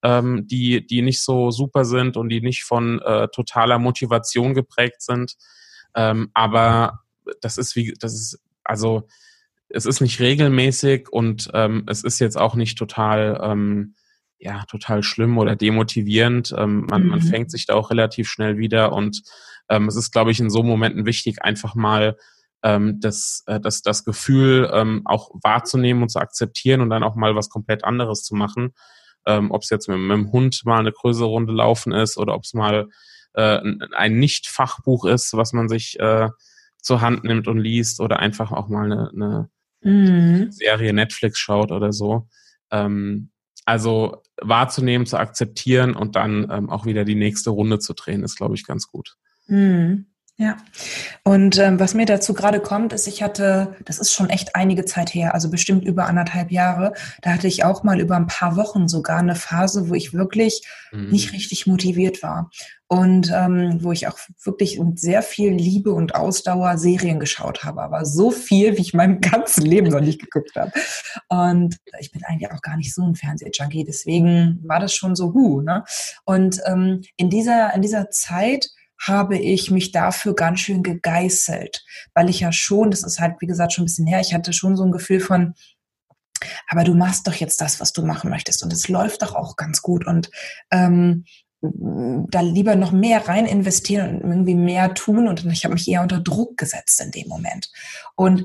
ähm, 0.05 0.47
die, 0.47 0.87
die 0.87 1.03
nicht 1.03 1.23
so 1.23 1.51
super 1.51 1.85
sind 1.85 2.17
und 2.17 2.29
die 2.29 2.41
nicht 2.41 2.63
von 2.63 3.01
äh, 3.01 3.27
totaler 3.35 3.81
Motivation 3.81 4.55
geprägt 4.55 5.03
sind. 5.03 5.35
Ähm, 5.97 6.31
aber 6.35 7.01
das 7.41 7.59
ist 7.59 7.75
wie, 7.75 7.95
das 7.99 8.15
ist, 8.15 8.41
also 8.63 9.09
es 9.69 9.87
ist 9.87 10.01
nicht 10.01 10.21
regelmäßig 10.21 11.09
und 11.11 11.51
ähm, 11.53 11.83
es 11.89 12.05
ist 12.05 12.21
jetzt 12.21 12.39
auch 12.39 12.55
nicht 12.55 12.79
total, 12.79 13.41
ähm, 13.43 13.97
ja, 14.39 14.65
total 14.67 15.03
schlimm 15.03 15.39
oder 15.39 15.57
demotivierend. 15.57 16.55
Ähm, 16.57 16.87
man, 16.91 17.05
mhm. 17.05 17.09
man 17.09 17.23
fängt 17.23 17.51
sich 17.51 17.67
da 17.67 17.75
auch 17.75 17.91
relativ 17.91 18.29
schnell 18.29 18.59
wieder 18.59 18.93
und 18.93 19.23
ähm, 19.69 19.89
es 19.89 19.97
ist, 19.97 20.13
glaube 20.13 20.31
ich, 20.31 20.41
in 20.41 20.51
so 20.51 20.63
Momenten 20.63 21.07
wichtig, 21.07 21.43
einfach 21.43 21.75
mal 21.75 22.17
ähm, 22.63 23.01
das, 23.01 23.43
äh, 23.47 23.61
das, 23.61 23.83
das 23.83 24.05
Gefühl 24.05 24.71
ähm, 24.73 25.03
auch 25.05 25.31
wahrzunehmen 25.43 26.03
und 26.03 26.09
zu 26.09 26.19
akzeptieren 26.19 26.81
und 26.81 26.91
dann 26.91 27.03
auch 27.03 27.17
mal 27.17 27.35
was 27.35 27.49
komplett 27.49 27.85
anderes 27.85 28.23
zu 28.23 28.35
machen. 28.35 28.75
Ähm, 29.27 29.51
ob 29.51 29.63
es 29.63 29.71
jetzt 29.71 29.89
mit, 29.89 29.99
mit 29.99 30.17
dem 30.17 30.33
Hund 30.33 30.63
mal 30.65 30.79
eine 30.79 30.93
größere 30.93 31.27
Runde 31.27 31.53
laufen 31.53 31.93
ist 31.93 32.17
oder 32.17 32.35
ob 32.35 32.45
es 32.45 32.55
mal 32.55 32.89
äh, 33.35 33.61
ein 33.95 34.19
Nicht-Fachbuch 34.19 35.05
ist, 35.05 35.37
was 35.37 35.53
man 35.53 35.69
sich 35.69 35.99
äh, 35.99 36.29
zur 36.81 37.01
Hand 37.01 37.25
nimmt 37.25 37.49
und 37.49 37.59
liest 37.59 38.01
oder 38.01 38.21
einfach 38.21 38.53
auch 38.53 38.69
mal 38.69 38.91
eine, 38.91 39.11
eine 39.11 39.51
mhm. 39.83 40.53
Serie 40.53 40.93
Netflix 40.93 41.39
schaut 41.39 41.73
oder 41.73 41.93
so. 41.93 42.29
Ähm, 42.71 43.31
also 43.67 44.23
wahrzunehmen, 44.41 45.07
zu 45.07 45.19
akzeptieren 45.19 45.95
und 45.95 46.17
dann 46.17 46.49
ähm, 46.51 46.71
auch 46.71 46.87
wieder 46.87 47.05
die 47.05 47.15
nächste 47.15 47.51
Runde 47.51 47.79
zu 47.79 47.93
drehen, 47.93 48.23
ist, 48.23 48.37
glaube 48.37 48.55
ich, 48.55 48.67
ganz 48.67 48.89
gut. 48.89 49.17
Mhm. 49.49 50.07
Ja, 50.39 50.59
und 51.25 51.57
ähm, 51.57 51.81
was 51.81 51.95
mir 51.95 52.05
dazu 52.05 52.35
gerade 52.35 52.61
kommt, 52.61 52.93
ist, 52.93 53.07
ich 53.07 53.23
hatte, 53.23 53.75
das 53.87 53.99
ist 53.99 54.13
schon 54.13 54.29
echt 54.29 54.55
einige 54.55 54.85
Zeit 54.85 55.15
her, 55.15 55.33
also 55.33 55.51
bestimmt 55.51 55.83
über 55.83 56.05
anderthalb 56.05 56.53
Jahre, 56.53 56.93
da 57.23 57.31
hatte 57.31 57.49
ich 57.49 57.65
auch 57.65 57.85
mal 57.85 57.99
über 58.01 58.17
ein 58.17 58.27
paar 58.27 58.55
Wochen 58.55 58.87
sogar 58.87 59.19
eine 59.19 59.35
Phase, 59.35 59.89
wo 59.89 59.95
ich 59.95 60.13
wirklich 60.13 60.61
mhm. 60.93 61.09
nicht 61.09 61.33
richtig 61.33 61.67
motiviert 61.67 62.23
war 62.23 62.51
und 62.87 63.33
ähm, 63.35 63.79
wo 63.83 63.93
ich 63.93 64.09
auch 64.09 64.19
wirklich 64.45 64.79
mit 64.79 65.01
sehr 65.01 65.23
viel 65.23 65.53
Liebe 65.53 65.95
und 65.95 66.15
Ausdauer 66.15 66.77
Serien 66.77 67.19
geschaut 67.19 67.65
habe, 67.65 67.81
aber 67.81 68.05
so 68.05 68.31
viel, 68.31 68.77
wie 68.77 68.83
ich 68.83 68.93
meinem 68.93 69.21
ganzen 69.23 69.65
Leben 69.65 69.89
noch 69.89 70.01
nicht 70.01 70.21
geguckt 70.21 70.55
habe. 70.55 70.71
Und 71.29 71.79
ich 71.99 72.13
bin 72.13 72.23
eigentlich 72.25 72.53
auch 72.53 72.61
gar 72.61 72.77
nicht 72.77 72.93
so 72.93 73.03
ein 73.03 73.15
Fernsehjunkie, 73.15 73.85
deswegen 73.85 74.61
war 74.65 74.81
das 74.81 74.95
schon 74.95 75.17
so 75.17 75.33
hu. 75.33 75.63
Ne? 75.63 75.83
Und 76.27 76.61
ähm, 76.67 77.01
in 77.17 77.31
dieser 77.31 77.73
in 77.73 77.81
dieser 77.81 78.11
Zeit 78.11 78.69
habe 78.99 79.39
ich 79.39 79.71
mich 79.71 79.93
dafür 79.93 80.35
ganz 80.35 80.61
schön 80.61 80.83
gegeißelt, 80.83 81.85
weil 82.15 82.31
ich 82.31 82.41
ja 82.41 82.53
schon, 82.53 82.91
das 82.91 83.03
ist 83.03 83.21
halt, 83.21 83.37
wie 83.41 83.47
gesagt, 83.47 83.73
schon 83.73 83.83
ein 83.83 83.87
bisschen 83.87 84.07
her, 84.07 84.21
ich 84.21 84.35
hatte 84.35 84.53
schon 84.53 84.77
so 84.77 84.85
ein 84.85 84.93
Gefühl 84.93 85.21
von, 85.21 85.55
aber 86.69 86.85
du 86.85 86.95
machst 86.95 87.27
doch 87.27 87.35
jetzt 87.35 87.61
das, 87.61 87.81
was 87.81 87.93
du 87.93 88.05
machen 88.05 88.31
möchtest 88.31 88.63
und 88.63 88.73
es 88.73 88.89
läuft 88.89 89.23
doch 89.23 89.35
auch 89.35 89.57
ganz 89.57 89.83
gut 89.83 90.07
und 90.07 90.31
ähm, 90.71 91.25
da 91.63 92.41
lieber 92.41 92.77
noch 92.77 92.93
mehr 92.93 93.27
rein 93.29 93.47
investieren 93.47 94.21
und 94.21 94.31
irgendwie 94.31 94.55
mehr 94.55 94.95
tun 94.95 95.27
und 95.27 95.45
ich 95.47 95.65
habe 95.65 95.75
mich 95.75 95.89
eher 95.89 96.03
unter 96.03 96.21
Druck 96.21 96.57
gesetzt 96.57 97.01
in 97.01 97.11
dem 97.11 97.29
Moment. 97.29 97.71
Und 98.15 98.45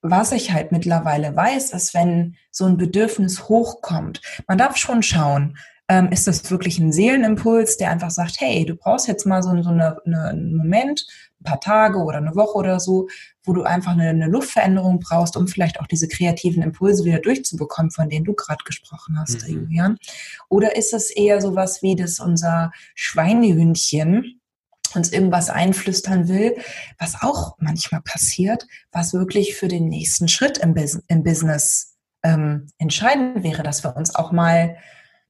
was 0.00 0.32
ich 0.32 0.52
halt 0.52 0.72
mittlerweile 0.72 1.34
weiß, 1.34 1.72
ist, 1.72 1.94
wenn 1.94 2.36
so 2.50 2.64
ein 2.66 2.76
Bedürfnis 2.76 3.48
hochkommt, 3.48 4.20
man 4.48 4.58
darf 4.58 4.76
schon 4.76 5.02
schauen, 5.02 5.56
ähm, 5.92 6.08
ist 6.10 6.26
das 6.26 6.50
wirklich 6.50 6.78
ein 6.78 6.90
Seelenimpuls, 6.90 7.76
der 7.76 7.90
einfach 7.90 8.10
sagt, 8.10 8.40
hey, 8.40 8.64
du 8.64 8.76
brauchst 8.76 9.08
jetzt 9.08 9.26
mal 9.26 9.42
so, 9.42 9.50
so 9.62 9.68
eine, 9.68 9.98
eine, 10.06 10.28
einen 10.28 10.56
Moment, 10.56 11.04
ein 11.38 11.44
paar 11.44 11.60
Tage 11.60 11.98
oder 11.98 12.16
eine 12.16 12.34
Woche 12.34 12.56
oder 12.56 12.80
so, 12.80 13.08
wo 13.44 13.52
du 13.52 13.64
einfach 13.64 13.92
eine, 13.92 14.08
eine, 14.08 14.26
Luftveränderung 14.26 15.00
brauchst, 15.00 15.36
um 15.36 15.48
vielleicht 15.48 15.80
auch 15.80 15.86
diese 15.86 16.08
kreativen 16.08 16.62
Impulse 16.62 17.04
wieder 17.04 17.18
durchzubekommen, 17.18 17.90
von 17.90 18.08
denen 18.08 18.24
du 18.24 18.32
gerade 18.32 18.64
gesprochen 18.64 19.18
hast, 19.20 19.46
mhm. 19.46 19.54
Julian? 19.54 19.98
Oder 20.48 20.76
ist 20.76 20.94
es 20.94 21.10
eher 21.10 21.42
sowas 21.42 21.82
wie, 21.82 21.94
dass 21.94 22.20
unser 22.20 22.72
Schweinehündchen 22.94 24.40
uns 24.94 25.12
irgendwas 25.12 25.50
einflüstern 25.50 26.28
will, 26.28 26.56
was 26.98 27.20
auch 27.20 27.56
manchmal 27.58 28.00
passiert, 28.00 28.66
was 28.92 29.12
wirklich 29.12 29.56
für 29.56 29.68
den 29.68 29.88
nächsten 29.90 30.28
Schritt 30.28 30.56
im, 30.56 30.72
Bus 30.72 31.02
im 31.08 31.22
Business 31.22 31.98
ähm, 32.22 32.68
entscheidend 32.78 33.42
wäre, 33.42 33.62
dass 33.62 33.84
wir 33.84 33.94
uns 33.94 34.14
auch 34.14 34.32
mal 34.32 34.76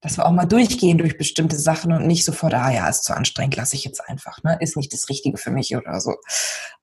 dass 0.02 0.18
wir 0.18 0.26
auch 0.26 0.32
mal 0.32 0.44
durchgehen 0.46 0.98
durch 0.98 1.16
bestimmte 1.16 1.56
Sachen 1.58 1.92
und 1.92 2.06
nicht 2.06 2.24
sofort, 2.24 2.52
ah 2.54 2.70
ja, 2.70 2.88
ist 2.88 3.04
zu 3.04 3.16
anstrengend, 3.16 3.56
lasse 3.56 3.76
ich 3.76 3.84
jetzt 3.84 4.06
einfach, 4.08 4.42
ne? 4.42 4.58
ist 4.60 4.76
nicht 4.76 4.92
das 4.92 5.08
Richtige 5.08 5.38
für 5.38 5.50
mich 5.50 5.74
oder 5.76 6.00
so. 6.00 6.16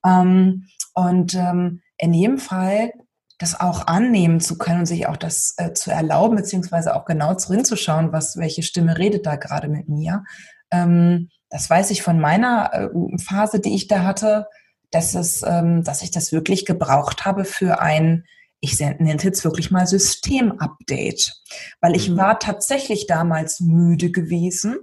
Ähm, 0.05 0.67
und 0.93 1.35
ähm, 1.35 1.81
in 1.97 2.13
jedem 2.13 2.39
Fall 2.39 2.93
das 3.37 3.59
auch 3.59 3.87
annehmen 3.87 4.39
zu 4.39 4.57
können 4.57 4.79
und 4.79 4.85
sich 4.85 5.07
auch 5.07 5.17
das 5.17 5.53
äh, 5.57 5.73
zu 5.73 5.91
erlauben, 5.91 6.35
beziehungsweise 6.35 6.95
auch 6.95 7.05
genau 7.05 7.35
zu 7.35 7.51
zu 7.63 7.75
was, 8.11 8.37
welche 8.37 8.63
Stimme 8.63 8.97
redet 8.97 9.25
da 9.25 9.35
gerade 9.35 9.67
mit 9.67 9.87
mir. 9.87 10.23
Ähm, 10.71 11.29
das 11.49 11.69
weiß 11.69 11.91
ich 11.91 12.01
von 12.01 12.19
meiner 12.19 12.73
äh, 12.73 13.17
Phase, 13.17 13.59
die 13.59 13.75
ich 13.75 13.87
da 13.87 14.03
hatte, 14.03 14.47
dass 14.91 15.13
es, 15.13 15.43
ähm, 15.45 15.83
dass 15.83 16.01
ich 16.01 16.11
das 16.11 16.31
wirklich 16.31 16.65
gebraucht 16.65 17.25
habe 17.25 17.45
für 17.45 17.79
ein 17.81 18.25
ich 18.61 18.79
nenne 18.79 19.15
es 19.15 19.23
jetzt 19.23 19.43
wirklich 19.43 19.71
mal 19.71 19.87
Systemupdate, 19.87 21.33
weil 21.81 21.95
ich 21.95 22.09
mhm. 22.09 22.17
war 22.17 22.39
tatsächlich 22.39 23.07
damals 23.07 23.59
müde 23.59 24.11
gewesen 24.11 24.77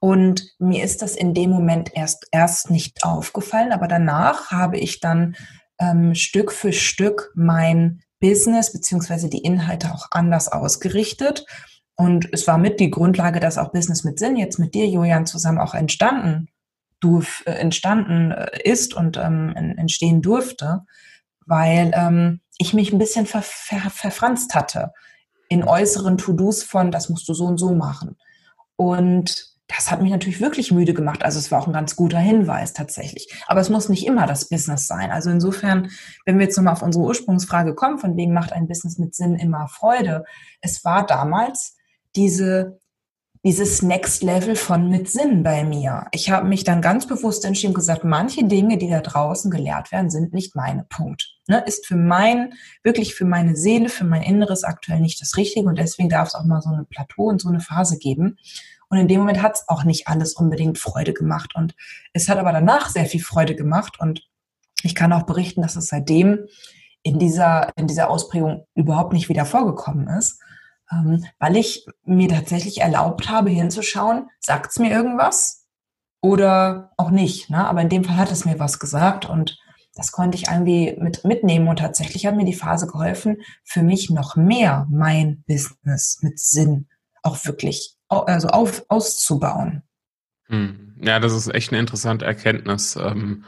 und 0.00 0.54
mir 0.58 0.84
ist 0.84 1.02
das 1.02 1.16
in 1.16 1.34
dem 1.34 1.50
Moment 1.50 1.90
erst, 1.94 2.26
erst 2.30 2.70
nicht 2.70 3.04
aufgefallen, 3.04 3.72
aber 3.72 3.88
danach 3.88 4.50
habe 4.50 4.78
ich 4.78 5.00
dann 5.00 5.36
ähm, 5.78 6.14
Stück 6.14 6.52
für 6.52 6.72
Stück 6.72 7.32
mein 7.34 8.02
Business 8.20 8.72
beziehungsweise 8.72 9.28
die 9.28 9.42
Inhalte 9.42 9.92
auch 9.92 10.06
anders 10.10 10.48
ausgerichtet. 10.48 11.44
Und 11.96 12.28
es 12.32 12.46
war 12.46 12.58
mit 12.58 12.80
die 12.80 12.90
Grundlage, 12.90 13.40
dass 13.40 13.58
auch 13.58 13.72
Business 13.72 14.04
mit 14.04 14.18
Sinn 14.18 14.36
jetzt 14.36 14.58
mit 14.58 14.74
dir, 14.74 14.86
Julian, 14.86 15.26
zusammen 15.26 15.58
auch 15.58 15.74
entstanden, 15.74 16.48
durf, 17.00 17.42
äh, 17.46 17.52
entstanden 17.52 18.30
äh, 18.30 18.62
ist 18.64 18.94
und 18.94 19.16
ähm, 19.16 19.54
entstehen 19.76 20.22
durfte 20.22 20.82
weil 21.46 21.92
ähm, 21.94 22.40
ich 22.58 22.74
mich 22.74 22.92
ein 22.92 22.98
bisschen 22.98 23.26
ver 23.26 23.42
ver 23.42 23.90
verfranst 23.90 24.54
hatte 24.54 24.92
in 25.48 25.64
äußeren 25.64 26.16
To-Dos 26.16 26.62
von, 26.62 26.90
das 26.90 27.08
musst 27.08 27.28
du 27.28 27.34
so 27.34 27.44
und 27.44 27.58
so 27.58 27.74
machen. 27.74 28.16
Und 28.76 29.52
das 29.68 29.90
hat 29.90 30.02
mich 30.02 30.10
natürlich 30.10 30.40
wirklich 30.40 30.70
müde 30.70 30.94
gemacht. 30.94 31.24
Also 31.24 31.38
es 31.38 31.50
war 31.50 31.60
auch 31.60 31.66
ein 31.66 31.72
ganz 31.72 31.96
guter 31.96 32.18
Hinweis 32.18 32.72
tatsächlich. 32.72 33.32
Aber 33.46 33.60
es 33.60 33.70
muss 33.70 33.88
nicht 33.88 34.06
immer 34.06 34.26
das 34.26 34.48
Business 34.48 34.86
sein. 34.86 35.10
Also 35.10 35.30
insofern, 35.30 35.90
wenn 36.26 36.38
wir 36.38 36.46
jetzt 36.46 36.56
nochmal 36.56 36.74
auf 36.74 36.82
unsere 36.82 37.04
Ursprungsfrage 37.04 37.74
kommen, 37.74 37.98
von 37.98 38.16
wem 38.16 38.32
macht 38.32 38.52
ein 38.52 38.68
Business 38.68 38.98
mit 38.98 39.14
Sinn 39.14 39.36
immer 39.36 39.68
Freude? 39.68 40.24
Es 40.60 40.84
war 40.84 41.06
damals 41.06 41.76
diese 42.16 42.80
dieses 43.44 43.82
Next 43.82 44.22
Level 44.22 44.54
von 44.54 44.88
mit 44.88 45.10
Sinn 45.10 45.42
bei 45.42 45.64
mir. 45.64 46.06
Ich 46.12 46.30
habe 46.30 46.46
mich 46.46 46.62
dann 46.62 46.80
ganz 46.80 47.06
bewusst 47.06 47.44
entschieden 47.44 47.74
gesagt, 47.74 48.04
manche 48.04 48.44
Dinge, 48.44 48.78
die 48.78 48.88
da 48.88 49.00
draußen 49.00 49.50
gelehrt 49.50 49.90
werden, 49.90 50.10
sind 50.10 50.32
nicht 50.32 50.54
meine 50.54 50.84
Punkt. 50.84 51.36
Ne, 51.48 51.62
ist 51.66 51.86
für 51.86 51.96
mein, 51.96 52.54
wirklich 52.84 53.16
für 53.16 53.24
meine 53.24 53.56
Seele, 53.56 53.88
für 53.88 54.04
mein 54.04 54.22
Inneres 54.22 54.62
aktuell 54.62 55.00
nicht 55.00 55.20
das 55.20 55.36
Richtige 55.36 55.68
und 55.68 55.76
deswegen 55.76 56.08
darf 56.08 56.28
es 56.28 56.34
auch 56.36 56.44
mal 56.44 56.62
so 56.62 56.70
eine 56.70 56.84
Plateau 56.84 57.24
und 57.24 57.40
so 57.40 57.48
eine 57.48 57.58
Phase 57.58 57.98
geben. 57.98 58.38
Und 58.88 58.98
in 58.98 59.08
dem 59.08 59.20
Moment 59.20 59.42
hat 59.42 59.56
es 59.56 59.68
auch 59.68 59.82
nicht 59.82 60.06
alles 60.06 60.34
unbedingt 60.34 60.78
Freude 60.78 61.12
gemacht. 61.12 61.54
Und 61.56 61.74
es 62.12 62.28
hat 62.28 62.38
aber 62.38 62.52
danach 62.52 62.90
sehr 62.90 63.06
viel 63.06 63.22
Freude 63.22 63.56
gemacht. 63.56 63.98
Und 63.98 64.28
ich 64.82 64.94
kann 64.94 65.12
auch 65.12 65.22
berichten, 65.22 65.62
dass 65.62 65.76
es 65.76 65.88
seitdem 65.88 66.46
in 67.02 67.18
dieser, 67.18 67.70
in 67.76 67.88
dieser 67.88 68.10
Ausprägung 68.10 68.66
überhaupt 68.74 69.14
nicht 69.14 69.28
wieder 69.28 69.46
vorgekommen 69.46 70.06
ist 70.08 70.38
weil 71.38 71.56
ich 71.56 71.86
mir 72.04 72.28
tatsächlich 72.28 72.80
erlaubt 72.80 73.28
habe, 73.28 73.50
hinzuschauen, 73.50 74.28
sagt 74.40 74.70
es 74.72 74.78
mir 74.78 74.90
irgendwas 74.90 75.66
oder 76.20 76.92
auch 76.96 77.10
nicht. 77.10 77.50
Ne? 77.50 77.66
Aber 77.66 77.80
in 77.80 77.88
dem 77.88 78.04
Fall 78.04 78.16
hat 78.16 78.32
es 78.32 78.44
mir 78.44 78.58
was 78.58 78.78
gesagt 78.78 79.28
und 79.28 79.58
das 79.94 80.12
konnte 80.12 80.38
ich 80.38 80.48
irgendwie 80.48 80.96
mit, 80.98 81.24
mitnehmen 81.24 81.68
und 81.68 81.78
tatsächlich 81.78 82.26
hat 82.26 82.36
mir 82.36 82.46
die 82.46 82.54
Phase 82.54 82.86
geholfen, 82.86 83.42
für 83.62 83.82
mich 83.82 84.08
noch 84.08 84.36
mehr 84.36 84.86
mein 84.90 85.44
Business 85.46 86.18
mit 86.22 86.38
Sinn 86.38 86.88
auch 87.22 87.44
wirklich 87.44 87.94
also 88.08 88.48
auf, 88.48 88.84
auszubauen. 88.88 89.82
Hm. 90.46 90.96
Ja, 91.00 91.18
das 91.18 91.32
ist 91.32 91.52
echt 91.52 91.72
eine 91.72 91.80
interessante 91.80 92.24
Erkenntnis. 92.24 92.96
Ähm, 92.96 93.44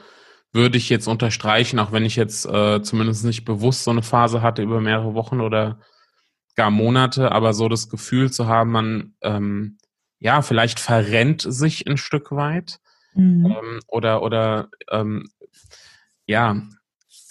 würde 0.52 0.78
ich 0.78 0.88
jetzt 0.88 1.08
unterstreichen, 1.08 1.78
auch 1.78 1.92
wenn 1.92 2.04
ich 2.04 2.16
jetzt 2.16 2.46
äh, 2.46 2.80
zumindest 2.82 3.24
nicht 3.24 3.44
bewusst 3.44 3.84
so 3.84 3.90
eine 3.90 4.02
Phase 4.02 4.40
hatte 4.40 4.62
über 4.62 4.80
mehrere 4.80 5.14
Wochen 5.14 5.40
oder 5.40 5.80
gar 6.54 6.70
Monate, 6.70 7.32
aber 7.32 7.52
so 7.52 7.68
das 7.68 7.88
Gefühl 7.88 8.30
zu 8.30 8.46
haben, 8.46 8.70
man 8.70 9.14
ähm, 9.22 9.78
ja 10.18 10.42
vielleicht 10.42 10.80
verrennt 10.80 11.42
sich 11.42 11.86
ein 11.86 11.96
Stück 11.96 12.32
weit 12.32 12.80
mhm. 13.14 13.46
ähm, 13.46 13.80
oder 13.88 14.22
oder 14.22 14.68
ähm, 14.90 15.28
ja 16.26 16.62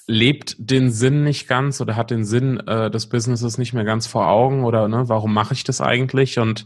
lebt 0.05 0.55
den 0.59 0.91
Sinn 0.91 1.23
nicht 1.23 1.47
ganz 1.47 1.79
oder 1.79 1.95
hat 1.95 2.11
den 2.11 2.25
Sinn 2.25 2.59
äh, 2.67 2.91
des 2.91 3.07
Businesses 3.07 3.57
nicht 3.57 3.73
mehr 3.73 3.85
ganz 3.85 4.05
vor 4.05 4.27
Augen 4.27 4.65
oder 4.65 4.87
ne, 4.87 5.07
warum 5.07 5.33
mache 5.33 5.53
ich 5.53 5.63
das 5.63 5.79
eigentlich 5.79 6.39
und 6.39 6.65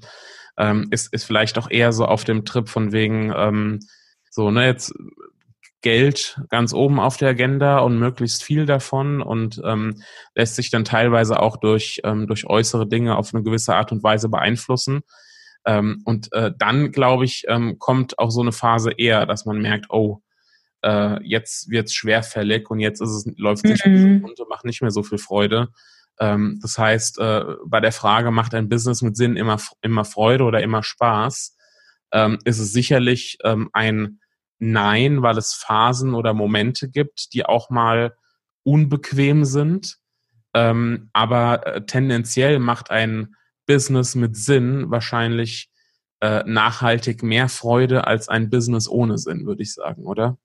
ähm, 0.58 0.88
ist, 0.90 1.14
ist 1.14 1.24
vielleicht 1.24 1.58
auch 1.58 1.70
eher 1.70 1.94
so 1.94 2.06
auf 2.06 2.24
dem 2.24 2.46
Trip 2.46 2.68
von 2.68 2.92
wegen 2.92 3.32
ähm, 3.36 3.80
so, 4.30 4.52
ne, 4.52 4.66
jetzt 4.66 4.94
Geld 5.82 6.40
ganz 6.50 6.74
oben 6.74 7.00
auf 7.00 7.18
der 7.18 7.30
Agenda 7.30 7.80
und 7.80 8.00
möglichst 8.00 8.44
viel 8.44 8.66
davon 8.66 9.22
und 9.22 9.62
ähm, 9.64 10.02
lässt 10.36 10.56
sich 10.56 10.70
dann 10.72 10.86
teilweise 10.86 11.40
auch 11.40 11.58
durch, 11.58 12.02
ähm, 12.04 12.28
durch 12.28 12.48
äußere 12.48 12.88
Dinge 12.88 13.16
auf 13.16 13.34
eine 13.34 13.44
gewisse 13.44 13.76
Art 13.76 13.92
und 13.92 14.04
Weise 14.04 14.30
beeinflussen. 14.30 15.02
Ähm, 15.66 16.02
und 16.06 16.32
äh, 16.34 16.52
dann, 16.58 16.92
glaube 16.92 17.26
ich, 17.26 17.44
ähm, 17.48 17.78
kommt 17.78 18.18
auch 18.18 18.32
so 18.32 18.42
eine 18.42 18.52
Phase 18.52 18.92
eher, 18.92 19.26
dass 19.26 19.46
man 19.46 19.62
merkt, 19.62 19.88
oh, 19.90 20.22
äh, 20.82 21.22
jetzt 21.24 21.70
wird's 21.70 21.94
schwerfällig 21.94 22.70
und 22.70 22.80
jetzt 22.80 23.02
ist 23.02 23.10
es, 23.10 23.26
läuft 23.38 23.66
nicht 23.66 23.86
mhm. 23.86 24.24
und 24.24 24.40
macht 24.50 24.66
nicht 24.66 24.82
mehr 24.82 24.92
so 24.92 25.04
viel 25.04 25.18
Freude. 25.18 25.70
Ähm, 26.20 26.60
das 26.62 26.78
heißt, 26.78 27.20
äh, 27.20 27.44
bei 27.66 27.80
der 27.80 27.92
Frage, 27.92 28.32
macht 28.32 28.54
ein 28.56 28.70
Business 28.70 29.02
mit 29.02 29.16
Sinn 29.16 29.36
immer, 29.36 29.58
immer 29.82 30.06
Freude 30.06 30.44
oder 30.44 30.62
immer 30.62 30.84
Spaß, 30.84 31.56
ähm, 32.12 32.40
ist 32.46 32.60
es 32.60 32.72
sicherlich 32.72 33.38
ähm, 33.44 33.70
ein 33.74 34.20
Nein, 34.60 35.22
weil 35.22 35.38
es 35.38 35.54
Phasen 35.54 36.14
oder 36.14 36.34
Momente 36.34 36.90
gibt, 36.90 37.34
die 37.34 37.46
auch 37.46 37.70
mal 37.70 38.16
unbequem 38.64 39.46
sind. 39.46 39.98
Ähm, 40.54 41.10
aber 41.14 41.68
äh, 41.68 41.86
tendenziell 41.86 42.60
macht 42.60 42.90
ein 42.90 43.36
Business 43.66 44.16
mit 44.16 44.36
Sinn 44.36 44.90
wahrscheinlich 44.90 45.70
äh, 46.22 46.44
nachhaltig 46.46 47.22
mehr 47.22 47.50
Freude 47.50 48.08
als 48.08 48.30
ein 48.30 48.50
Business 48.50 48.88
ohne 48.88 49.18
Sinn, 49.18 49.46
würde 49.46 49.62
ich 49.62 49.74
sagen, 49.74 50.06
oder? 50.06 50.38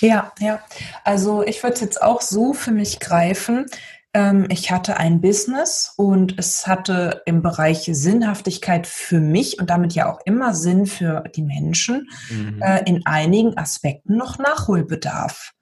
Ja, 0.00 0.32
ja. 0.38 0.62
Also 1.04 1.42
ich 1.42 1.62
würde 1.62 1.80
jetzt 1.80 2.00
auch 2.00 2.22
so 2.22 2.54
für 2.54 2.70
mich 2.70 3.00
greifen. 3.00 3.66
Ähm, 4.14 4.46
ich 4.48 4.70
hatte 4.70 4.96
ein 4.96 5.20
Business 5.20 5.92
und 5.96 6.38
es 6.38 6.66
hatte 6.66 7.22
im 7.26 7.42
Bereich 7.42 7.88
Sinnhaftigkeit 7.92 8.86
für 8.86 9.20
mich 9.20 9.58
und 9.60 9.70
damit 9.70 9.94
ja 9.94 10.10
auch 10.10 10.20
immer 10.24 10.54
Sinn 10.54 10.86
für 10.86 11.24
die 11.34 11.42
Menschen 11.42 12.08
mhm. 12.30 12.60
äh, 12.62 12.82
in 12.84 13.06
einigen 13.06 13.56
Aspekten 13.56 14.16
noch 14.16 14.38
Nachholbedarf. 14.38 15.52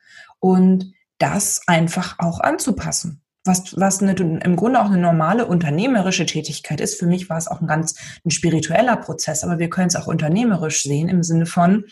Und 0.40 0.92
das 1.18 1.62
einfach 1.66 2.16
auch 2.18 2.38
anzupassen 2.38 3.22
was, 3.48 3.76
was 3.76 4.00
eine, 4.00 4.12
im 4.12 4.56
Grunde 4.56 4.80
auch 4.80 4.86
eine 4.86 4.98
normale 4.98 5.46
unternehmerische 5.46 6.26
Tätigkeit 6.26 6.80
ist. 6.80 6.98
Für 6.98 7.06
mich 7.06 7.28
war 7.28 7.38
es 7.38 7.48
auch 7.48 7.60
ein 7.60 7.66
ganz 7.66 7.96
ein 8.24 8.30
spiritueller 8.30 8.96
Prozess, 8.96 9.42
aber 9.42 9.58
wir 9.58 9.70
können 9.70 9.88
es 9.88 9.96
auch 9.96 10.06
unternehmerisch 10.06 10.84
sehen 10.84 11.08
im 11.08 11.24
Sinne 11.24 11.46
von, 11.46 11.84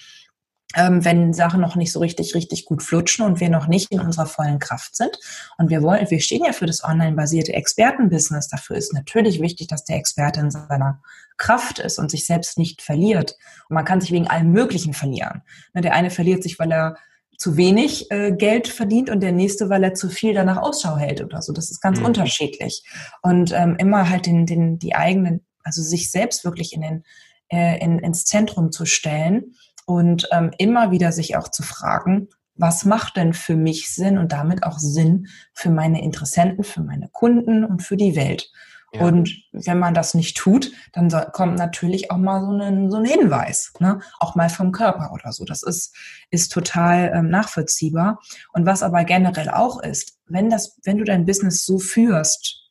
ähm, 0.76 1.04
wenn 1.04 1.32
Sachen 1.32 1.60
noch 1.60 1.74
nicht 1.74 1.90
so 1.90 2.00
richtig, 2.00 2.34
richtig 2.34 2.66
gut 2.66 2.82
flutschen 2.82 3.24
und 3.24 3.40
wir 3.40 3.48
noch 3.48 3.66
nicht 3.66 3.90
in 3.90 4.00
unserer 4.00 4.26
vollen 4.26 4.58
Kraft 4.58 4.94
sind. 4.94 5.18
Und 5.56 5.70
wir 5.70 5.82
wollen, 5.82 6.08
wir 6.10 6.20
stehen 6.20 6.44
ja 6.44 6.52
für 6.52 6.66
das 6.66 6.84
online-basierte 6.84 7.54
Expertenbusiness. 7.54 8.48
Dafür 8.48 8.76
ist 8.76 8.92
natürlich 8.92 9.40
wichtig, 9.40 9.68
dass 9.68 9.84
der 9.84 9.96
Experte 9.96 10.40
in 10.40 10.50
seiner 10.50 11.00
Kraft 11.38 11.78
ist 11.78 11.98
und 11.98 12.10
sich 12.10 12.26
selbst 12.26 12.58
nicht 12.58 12.82
verliert. 12.82 13.36
Und 13.68 13.74
man 13.74 13.86
kann 13.86 14.02
sich 14.02 14.12
wegen 14.12 14.28
allem 14.28 14.52
Möglichen 14.52 14.92
verlieren. 14.92 15.42
Ne, 15.72 15.80
der 15.80 15.94
eine 15.94 16.10
verliert 16.10 16.42
sich, 16.42 16.58
weil 16.58 16.70
er 16.70 16.96
zu 17.38 17.56
wenig 17.56 18.10
äh, 18.10 18.32
Geld 18.32 18.68
verdient 18.68 19.08
und 19.08 19.20
der 19.20 19.32
nächste, 19.32 19.70
weil 19.70 19.82
er 19.82 19.94
zu 19.94 20.10
viel 20.10 20.34
danach 20.34 20.58
Ausschau 20.58 20.96
hält 20.96 21.22
oder 21.22 21.40
so. 21.40 21.54
Das 21.54 21.70
ist 21.70 21.80
ganz 21.80 22.00
mhm. 22.00 22.06
unterschiedlich. 22.06 22.82
Und 23.22 23.52
ähm, 23.52 23.76
immer 23.78 24.10
halt 24.10 24.26
den, 24.26 24.44
den, 24.44 24.78
die 24.78 24.94
eigenen, 24.94 25.46
also 25.62 25.80
sich 25.82 26.10
selbst 26.10 26.44
wirklich 26.44 26.74
in 26.74 26.82
den, 26.82 27.04
äh, 27.48 27.78
in, 27.82 27.98
ins 27.98 28.24
Zentrum 28.24 28.72
zu 28.72 28.84
stellen 28.84 29.54
und 29.86 30.28
ähm, 30.32 30.50
immer 30.58 30.90
wieder 30.90 31.12
sich 31.12 31.36
auch 31.36 31.48
zu 31.48 31.62
fragen, 31.62 32.28
was 32.54 32.84
macht 32.84 33.16
denn 33.16 33.32
für 33.32 33.56
mich 33.56 33.90
Sinn 33.94 34.18
und 34.18 34.32
damit 34.32 34.64
auch 34.64 34.78
Sinn 34.78 35.28
für 35.52 35.70
meine 35.70 36.02
Interessenten, 36.02 36.64
für 36.64 36.82
meine 36.82 37.08
Kunden 37.08 37.64
und 37.64 37.82
für 37.82 37.96
die 37.96 38.16
Welt. 38.16 38.50
Und 38.98 39.42
wenn 39.52 39.78
man 39.78 39.94
das 39.94 40.14
nicht 40.14 40.36
tut, 40.36 40.72
dann 40.92 41.10
so, 41.10 41.18
kommt 41.32 41.58
natürlich 41.58 42.10
auch 42.10 42.16
mal 42.16 42.40
so 42.40 42.52
ein, 42.52 42.90
so 42.90 42.96
ein 42.96 43.04
Hinweis, 43.04 43.72
ne? 43.78 44.00
auch 44.20 44.34
mal 44.34 44.48
vom 44.48 44.72
Körper 44.72 45.12
oder 45.12 45.32
so. 45.32 45.44
Das 45.44 45.62
ist, 45.62 45.94
ist 46.30 46.52
total 46.52 47.12
ähm, 47.14 47.28
nachvollziehbar. 47.28 48.20
Und 48.52 48.66
was 48.66 48.82
aber 48.82 49.04
generell 49.04 49.50
auch 49.50 49.82
ist, 49.82 50.18
wenn, 50.26 50.50
das, 50.50 50.78
wenn 50.84 50.98
du 50.98 51.04
dein 51.04 51.26
Business 51.26 51.64
so 51.64 51.78
führst, 51.78 52.70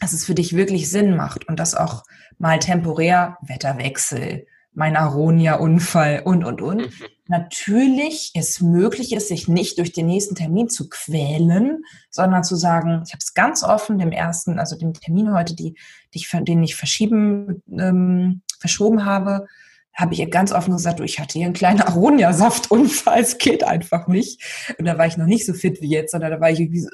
dass 0.00 0.12
es 0.12 0.24
für 0.24 0.34
dich 0.34 0.56
wirklich 0.56 0.90
Sinn 0.90 1.16
macht 1.16 1.48
und 1.48 1.58
das 1.58 1.74
auch 1.74 2.02
mal 2.38 2.58
temporär 2.58 3.38
Wetterwechsel, 3.42 4.46
mein 4.74 4.96
Aronia-Unfall 4.96 6.22
und, 6.24 6.44
und, 6.44 6.60
und. 6.60 6.78
Mhm. 6.78 7.06
Natürlich 7.26 8.32
ist 8.34 8.60
möglich, 8.60 9.12
es 9.12 9.28
sich 9.28 9.48
nicht 9.48 9.78
durch 9.78 9.92
den 9.92 10.06
nächsten 10.06 10.34
Termin 10.34 10.68
zu 10.68 10.88
quälen, 10.88 11.84
sondern 12.10 12.44
zu 12.44 12.56
sagen, 12.56 13.02
ich 13.06 13.12
habe 13.12 13.20
es 13.20 13.32
ganz 13.34 13.62
offen 13.62 13.98
dem 13.98 14.12
ersten, 14.12 14.58
also 14.58 14.76
dem 14.76 14.92
Termin 14.92 15.32
heute, 15.32 15.54
die, 15.54 15.74
die 16.12 16.18
ich, 16.18 16.28
den 16.30 16.62
ich 16.62 16.76
verschieben, 16.76 17.62
ähm, 17.70 18.42
verschoben 18.58 19.04
habe, 19.04 19.46
habe 19.94 20.12
ich 20.12 20.20
ihr 20.20 20.28
ganz 20.28 20.52
offen 20.52 20.72
gesagt, 20.72 20.98
du, 20.98 21.04
ich 21.04 21.20
hatte 21.20 21.38
hier 21.38 21.46
einen 21.46 21.54
kleinen 21.54 21.80
Aronia-Saftunfall, 21.80 23.20
es 23.20 23.38
geht 23.38 23.62
einfach 23.62 24.08
nicht. 24.08 24.42
Und 24.78 24.86
da 24.86 24.98
war 24.98 25.06
ich 25.06 25.16
noch 25.16 25.26
nicht 25.26 25.46
so 25.46 25.54
fit 25.54 25.80
wie 25.80 25.88
jetzt, 25.88 26.10
sondern 26.10 26.32
da 26.32 26.40
war 26.40 26.50
ich 26.50 26.60
irgendwie 26.60 26.80
so, 26.80 26.88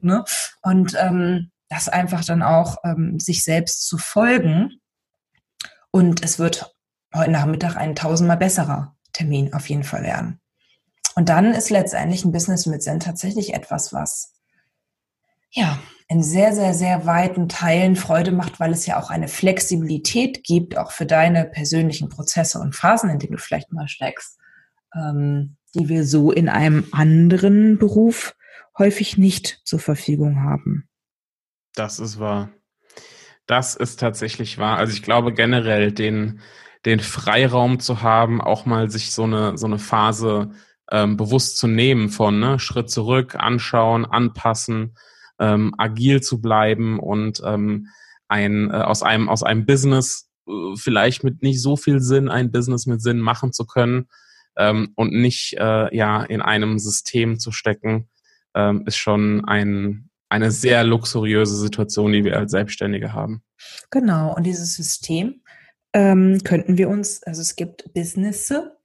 ne? 0.00 0.24
Und 0.62 0.96
ähm, 1.00 1.50
das 1.68 1.88
einfach 1.88 2.24
dann 2.24 2.42
auch 2.42 2.78
ähm, 2.84 3.18
sich 3.20 3.44
selbst 3.44 3.86
zu 3.86 3.96
folgen. 3.96 4.80
Und 5.90 6.24
es 6.24 6.38
wird 6.38 6.75
heute 7.16 7.30
Nachmittag 7.30 7.76
ein 7.76 7.94
tausendmal 7.94 8.36
besserer 8.36 8.96
Termin 9.12 9.52
auf 9.54 9.68
jeden 9.68 9.84
Fall 9.84 10.02
werden. 10.02 10.40
Und 11.14 11.28
dann 11.28 11.54
ist 11.54 11.70
letztendlich 11.70 12.24
ein 12.24 12.32
Business 12.32 12.66
mit 12.66 12.82
Zen 12.82 13.00
tatsächlich 13.00 13.54
etwas, 13.54 13.92
was 13.92 14.34
ja 15.50 15.78
in 16.08 16.22
sehr, 16.22 16.52
sehr, 16.52 16.74
sehr 16.74 17.06
weiten 17.06 17.48
Teilen 17.48 17.96
Freude 17.96 18.30
macht, 18.30 18.60
weil 18.60 18.70
es 18.70 18.86
ja 18.86 19.00
auch 19.00 19.10
eine 19.10 19.26
Flexibilität 19.26 20.44
gibt, 20.44 20.78
auch 20.78 20.92
für 20.92 21.06
deine 21.06 21.44
persönlichen 21.44 22.08
Prozesse 22.08 22.60
und 22.60 22.76
Phasen, 22.76 23.10
in 23.10 23.18
denen 23.18 23.32
du 23.32 23.38
vielleicht 23.38 23.72
mal 23.72 23.88
steckst, 23.88 24.38
ähm, 24.94 25.56
die 25.74 25.88
wir 25.88 26.04
so 26.04 26.30
in 26.30 26.48
einem 26.48 26.86
anderen 26.92 27.78
Beruf 27.78 28.36
häufig 28.78 29.18
nicht 29.18 29.62
zur 29.64 29.80
Verfügung 29.80 30.42
haben. 30.42 30.88
Das 31.74 31.98
ist 31.98 32.20
wahr. 32.20 32.50
Das 33.46 33.74
ist 33.74 33.98
tatsächlich 33.98 34.58
wahr. 34.58 34.78
Also 34.78 34.92
ich 34.92 35.02
glaube 35.02 35.32
generell 35.32 35.92
den 35.92 36.40
den 36.86 37.00
Freiraum 37.00 37.80
zu 37.80 38.02
haben, 38.02 38.40
auch 38.40 38.64
mal 38.64 38.90
sich 38.90 39.12
so 39.12 39.24
eine, 39.24 39.58
so 39.58 39.66
eine 39.66 39.78
Phase 39.78 40.52
ähm, 40.90 41.16
bewusst 41.16 41.58
zu 41.58 41.66
nehmen 41.66 42.08
von 42.08 42.38
ne? 42.38 42.58
Schritt 42.60 42.90
zurück, 42.90 43.34
anschauen, 43.34 44.06
anpassen, 44.06 44.96
ähm, 45.40 45.74
agil 45.76 46.22
zu 46.22 46.40
bleiben 46.40 47.00
und 47.00 47.42
ähm, 47.44 47.88
ein, 48.28 48.70
äh, 48.70 48.74
aus, 48.74 49.02
einem, 49.02 49.28
aus 49.28 49.42
einem 49.42 49.66
Business 49.66 50.30
äh, 50.48 50.52
vielleicht 50.76 51.24
mit 51.24 51.42
nicht 51.42 51.60
so 51.60 51.76
viel 51.76 52.00
Sinn 52.00 52.28
ein 52.28 52.52
Business 52.52 52.86
mit 52.86 53.02
Sinn 53.02 53.18
machen 53.18 53.52
zu 53.52 53.66
können 53.66 54.06
ähm, 54.56 54.92
und 54.94 55.12
nicht 55.12 55.54
äh, 55.58 55.94
ja 55.94 56.22
in 56.22 56.40
einem 56.40 56.78
System 56.78 57.40
zu 57.40 57.50
stecken, 57.50 58.08
ähm, 58.54 58.84
ist 58.86 58.96
schon 58.96 59.44
ein, 59.44 60.08
eine 60.28 60.52
sehr 60.52 60.84
luxuriöse 60.84 61.56
Situation, 61.56 62.12
die 62.12 62.24
wir 62.24 62.38
als 62.38 62.52
Selbstständige 62.52 63.12
haben. 63.12 63.42
Genau, 63.90 64.34
und 64.34 64.44
dieses 64.44 64.74
System 64.74 65.42
ähm, 65.92 66.40
könnten 66.44 66.78
wir 66.78 66.88
uns, 66.88 67.22
also 67.22 67.40
es 67.40 67.56
gibt 67.56 67.92
Businesse, 67.94 68.76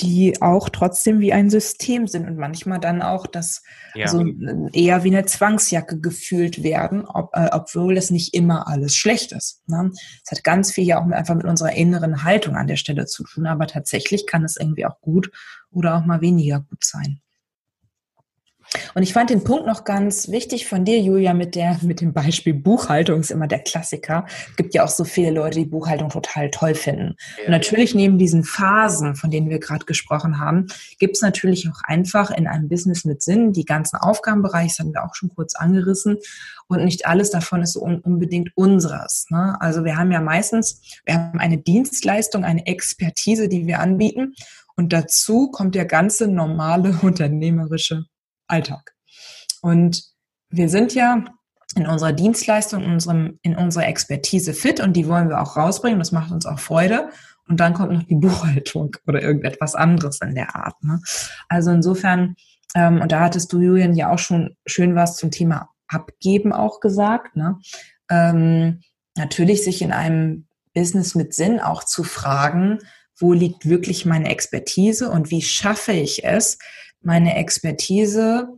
die 0.00 0.40
auch 0.40 0.68
trotzdem 0.68 1.20
wie 1.20 1.32
ein 1.32 1.50
System 1.50 2.06
sind 2.06 2.26
und 2.26 2.36
manchmal 2.36 2.80
dann 2.80 3.02
auch 3.02 3.26
das 3.26 3.62
ja. 3.94 4.06
also 4.06 4.24
eher 4.72 5.04
wie 5.04 5.14
eine 5.16 5.26
Zwangsjacke 5.26 6.00
gefühlt 6.00 6.62
werden, 6.62 7.04
ob, 7.04 7.30
äh, 7.34 7.48
obwohl 7.52 7.94
das 7.94 8.10
nicht 8.10 8.34
immer 8.34 8.66
alles 8.68 8.96
schlecht 8.96 9.32
ist. 9.32 9.62
Ne? 9.68 9.90
Es 10.24 10.30
hat 10.30 10.44
ganz 10.44 10.72
viel 10.72 10.84
ja 10.84 11.00
auch 11.00 11.08
einfach 11.10 11.34
mit 11.34 11.46
unserer 11.46 11.72
inneren 11.72 12.24
Haltung 12.24 12.56
an 12.56 12.66
der 12.66 12.76
Stelle 12.76 13.06
zu 13.06 13.24
tun, 13.24 13.46
aber 13.46 13.66
tatsächlich 13.66 14.26
kann 14.26 14.44
es 14.44 14.56
irgendwie 14.56 14.86
auch 14.86 15.00
gut 15.00 15.30
oder 15.70 15.96
auch 15.96 16.04
mal 16.04 16.20
weniger 16.20 16.60
gut 16.60 16.84
sein. 16.84 17.20
Und 18.94 19.02
ich 19.02 19.12
fand 19.12 19.30
den 19.30 19.42
Punkt 19.42 19.66
noch 19.66 19.84
ganz 19.84 20.28
wichtig 20.28 20.68
von 20.68 20.84
dir, 20.84 21.00
Julia, 21.00 21.34
mit 21.34 21.54
der, 21.54 21.78
mit 21.82 22.00
dem 22.00 22.12
Beispiel 22.12 22.54
Buchhaltung 22.54 23.20
ist 23.20 23.30
immer 23.30 23.48
der 23.48 23.58
Klassiker. 23.58 24.26
Es 24.50 24.56
gibt 24.56 24.74
ja 24.74 24.84
auch 24.84 24.88
so 24.88 25.04
viele 25.04 25.30
Leute, 25.30 25.58
die 25.58 25.64
Buchhaltung 25.64 26.08
total 26.08 26.50
toll 26.50 26.74
finden. 26.74 27.16
Ja. 27.38 27.46
Und 27.46 27.50
natürlich 27.50 27.94
neben 27.94 28.18
diesen 28.18 28.44
Phasen, 28.44 29.16
von 29.16 29.30
denen 29.30 29.50
wir 29.50 29.58
gerade 29.58 29.86
gesprochen 29.86 30.38
haben, 30.38 30.66
gibt 30.98 31.16
es 31.16 31.22
natürlich 31.22 31.68
auch 31.68 31.80
einfach 31.82 32.30
in 32.30 32.46
einem 32.46 32.68
Business 32.68 33.04
mit 33.04 33.22
Sinn 33.22 33.52
die 33.52 33.64
ganzen 33.64 33.96
Aufgabenbereiche, 33.96 34.68
das 34.68 34.78
haben 34.78 34.94
wir 34.94 35.04
auch 35.04 35.14
schon 35.14 35.34
kurz 35.34 35.54
angerissen. 35.54 36.18
Und 36.68 36.84
nicht 36.84 37.06
alles 37.06 37.30
davon 37.30 37.62
ist 37.62 37.72
so 37.72 37.82
un 37.82 37.98
unbedingt 37.98 38.50
unseres. 38.54 39.26
Ne? 39.30 39.56
Also 39.60 39.84
wir 39.84 39.96
haben 39.96 40.12
ja 40.12 40.20
meistens, 40.20 40.80
wir 41.04 41.14
haben 41.14 41.40
eine 41.40 41.58
Dienstleistung, 41.58 42.44
eine 42.44 42.66
Expertise, 42.66 43.48
die 43.48 43.66
wir 43.66 43.80
anbieten. 43.80 44.34
Und 44.76 44.92
dazu 44.92 45.50
kommt 45.50 45.74
der 45.74 45.86
ganze 45.86 46.28
normale 46.28 46.96
unternehmerische 47.02 48.04
Alltag. 48.50 48.94
Und 49.62 50.04
wir 50.50 50.68
sind 50.68 50.94
ja 50.94 51.24
in 51.76 51.86
unserer 51.86 52.12
Dienstleistung, 52.12 52.82
in, 52.82 52.92
unserem, 52.92 53.38
in 53.42 53.56
unserer 53.56 53.86
Expertise 53.86 54.54
fit 54.54 54.80
und 54.80 54.94
die 54.94 55.06
wollen 55.06 55.28
wir 55.28 55.40
auch 55.40 55.56
rausbringen. 55.56 55.98
Das 55.98 56.12
macht 56.12 56.32
uns 56.32 56.46
auch 56.46 56.58
Freude. 56.58 57.10
Und 57.48 57.60
dann 57.60 57.74
kommt 57.74 57.92
noch 57.92 58.02
die 58.02 58.14
Buchhaltung 58.16 58.96
oder 59.06 59.22
irgendetwas 59.22 59.74
anderes 59.74 60.20
in 60.20 60.34
der 60.34 60.54
Art. 60.54 60.82
Ne? 60.82 61.00
Also 61.48 61.70
insofern, 61.70 62.36
ähm, 62.74 63.00
und 63.00 63.12
da 63.12 63.20
hattest 63.20 63.52
du, 63.52 63.60
Julian, 63.60 63.94
ja 63.94 64.10
auch 64.10 64.18
schon 64.18 64.56
schön 64.66 64.94
was 64.94 65.16
zum 65.16 65.30
Thema 65.30 65.68
Abgeben 65.88 66.52
auch 66.52 66.80
gesagt. 66.80 67.36
Ne? 67.36 67.58
Ähm, 68.08 68.82
natürlich 69.16 69.64
sich 69.64 69.82
in 69.82 69.92
einem 69.92 70.46
Business 70.74 71.14
mit 71.14 71.34
Sinn 71.34 71.60
auch 71.60 71.84
zu 71.84 72.04
fragen, 72.04 72.78
wo 73.18 73.32
liegt 73.32 73.68
wirklich 73.68 74.06
meine 74.06 74.30
Expertise 74.30 75.10
und 75.10 75.30
wie 75.30 75.42
schaffe 75.42 75.92
ich 75.92 76.24
es, 76.24 76.58
meine 77.02 77.36
Expertise 77.36 78.48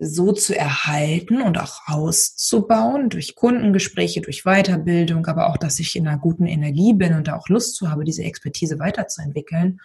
so 0.00 0.32
zu 0.32 0.56
erhalten 0.56 1.40
und 1.40 1.58
auch 1.58 1.82
auszubauen 1.86 3.08
durch 3.08 3.36
Kundengespräche, 3.36 4.20
durch 4.20 4.42
Weiterbildung, 4.42 5.26
aber 5.26 5.48
auch, 5.48 5.56
dass 5.56 5.78
ich 5.78 5.94
in 5.96 6.08
einer 6.08 6.18
guten 6.18 6.46
Energie 6.46 6.94
bin 6.94 7.14
und 7.14 7.28
da 7.28 7.36
auch 7.36 7.48
Lust 7.48 7.76
zu 7.76 7.90
habe, 7.90 8.04
diese 8.04 8.24
Expertise 8.24 8.78
weiterzuentwickeln, 8.78 9.80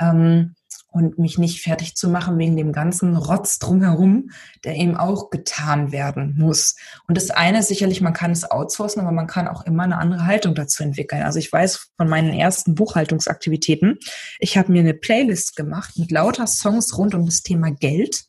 ähm, 0.00 0.54
und 0.94 1.18
mich 1.18 1.38
nicht 1.38 1.60
fertig 1.60 1.96
zu 1.96 2.08
machen 2.08 2.38
wegen 2.38 2.56
dem 2.56 2.72
ganzen 2.72 3.16
Rotz 3.16 3.58
drumherum, 3.58 4.30
der 4.62 4.76
eben 4.76 4.96
auch 4.96 5.28
getan 5.28 5.90
werden 5.90 6.36
muss. 6.38 6.76
Und 7.08 7.16
das 7.16 7.32
eine 7.32 7.58
ist 7.58 7.68
sicherlich, 7.68 8.00
man 8.00 8.12
kann 8.12 8.30
es 8.30 8.48
outsourcen, 8.48 9.02
aber 9.02 9.10
man 9.10 9.26
kann 9.26 9.48
auch 9.48 9.66
immer 9.66 9.82
eine 9.82 9.98
andere 9.98 10.24
Haltung 10.24 10.54
dazu 10.54 10.84
entwickeln. 10.84 11.22
Also 11.22 11.40
ich 11.40 11.52
weiß 11.52 11.90
von 11.96 12.08
meinen 12.08 12.32
ersten 12.32 12.76
Buchhaltungsaktivitäten, 12.76 13.98
ich 14.38 14.56
habe 14.56 14.70
mir 14.70 14.82
eine 14.82 14.94
Playlist 14.94 15.56
gemacht 15.56 15.98
mit 15.98 16.12
lauter 16.12 16.46
Songs 16.46 16.96
rund 16.96 17.16
um 17.16 17.26
das 17.26 17.42
Thema 17.42 17.72
Geld 17.72 18.26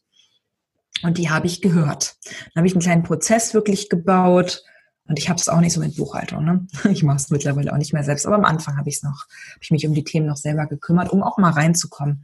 und 1.03 1.19
die 1.19 1.29
habe 1.29 1.45
ich 1.45 1.61
gehört. 1.61 2.15
Dann 2.25 2.61
habe 2.61 2.67
ich 2.67 2.73
einen 2.73 2.81
kleinen 2.81 3.03
Prozess 3.03 3.53
wirklich 3.53 3.89
gebaut, 3.89 4.63
und 5.07 5.19
ich 5.19 5.29
habe 5.29 5.39
es 5.39 5.49
auch 5.49 5.59
nicht 5.59 5.73
so 5.73 5.79
mit 5.79 5.95
Buchhaltung. 5.95 6.43
Ne? 6.43 6.67
Ich 6.91 7.03
mache 7.03 7.17
es 7.17 7.29
mittlerweile 7.29 7.71
auch 7.71 7.77
nicht 7.77 7.93
mehr 7.93 8.03
selbst. 8.03 8.25
Aber 8.25 8.35
am 8.35 8.45
Anfang 8.45 8.77
habe 8.77 8.89
ich 8.89 8.97
es 8.97 9.03
noch, 9.03 9.25
habe 9.51 9.59
ich 9.61 9.71
mich 9.71 9.85
um 9.85 9.93
die 9.93 10.03
Themen 10.03 10.25
noch 10.25 10.37
selber 10.37 10.65
gekümmert, 10.65 11.11
um 11.11 11.21
auch 11.21 11.37
mal 11.37 11.51
reinzukommen. 11.51 12.23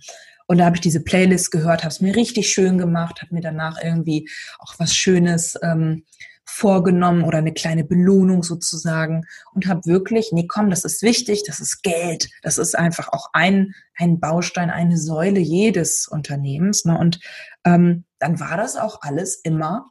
Und 0.52 0.58
da 0.58 0.66
habe 0.66 0.76
ich 0.76 0.82
diese 0.82 1.02
Playlist 1.02 1.50
gehört, 1.50 1.86
habe 1.86 1.94
es 1.94 2.02
mir 2.02 2.14
richtig 2.14 2.50
schön 2.50 2.78
gemacht, 2.78 3.22
habe 3.22 3.34
mir 3.34 3.40
danach 3.40 3.82
irgendwie 3.82 4.30
auch 4.60 4.74
was 4.80 4.94
Schönes 4.94 5.58
ähm, 5.64 6.04
vorgenommen 6.44 7.24
oder 7.24 7.38
eine 7.38 7.54
kleine 7.54 7.86
Belohnung 7.86 8.44
sozusagen 8.44 9.24
und 9.54 9.68
habe 9.68 9.86
wirklich, 9.86 10.32
nee, 10.34 10.48
komm, 10.48 10.70
das 10.70 10.84
ist 10.84 11.04
wichtig, 11.04 11.44
das 11.48 11.62
ist 11.62 11.84
Geld, 11.84 12.30
das 12.42 12.58
ist 12.58 12.78
einfach 12.78 13.08
auch 13.14 13.30
ein, 13.32 13.74
ein 13.96 14.20
Baustein, 14.20 14.72
eine 14.72 14.98
Säule 14.98 15.40
jedes 15.40 16.10
Unternehmens. 16.10 16.84
Ne? 16.84 16.98
Und 16.98 17.22
ähm, 17.64 18.04
dann 18.20 18.42
war 18.42 18.58
das 18.58 18.76
auch 18.76 19.04
alles 19.04 19.38
immer, 19.38 19.86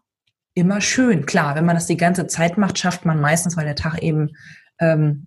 immer 0.52 0.82
schön. 0.82 1.24
Klar, 1.24 1.54
wenn 1.54 1.64
man 1.64 1.76
das 1.76 1.86
die 1.86 1.96
ganze 1.96 2.26
Zeit 2.26 2.58
macht, 2.58 2.78
schafft 2.78 3.06
man 3.06 3.18
meistens, 3.18 3.56
weil 3.56 3.64
der 3.64 3.76
Tag 3.76 4.02
eben 4.02 4.28
ähm, 4.78 5.26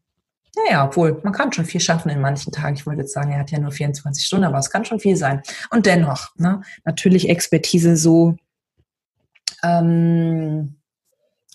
naja, 0.56 0.86
obwohl, 0.86 1.20
man 1.24 1.34
kann 1.34 1.52
schon 1.52 1.66
viel 1.66 1.82
schaffen 1.82 2.10
in 2.10 2.22
manchen 2.22 2.52
Tagen. 2.52 2.76
Ich 2.76 2.86
wollte 2.86 3.02
jetzt 3.02 3.14
sagen, 3.14 3.32
er 3.32 3.40
hat 3.40 3.52
ja 3.52 3.60
nur 3.60 3.72
24 3.72 4.26
Stunden, 4.26 4.46
aber 4.46 4.60
es 4.60 4.70
kann 4.70 4.86
schon 4.86 5.00
viel 5.00 5.16
sein. 5.16 5.42
Und 5.72 5.86
dennoch, 5.86 6.36
ne, 6.38 6.62
natürlich 6.86 7.30
Expertise 7.30 7.96
so, 7.96 8.36
ähm, 9.64 10.76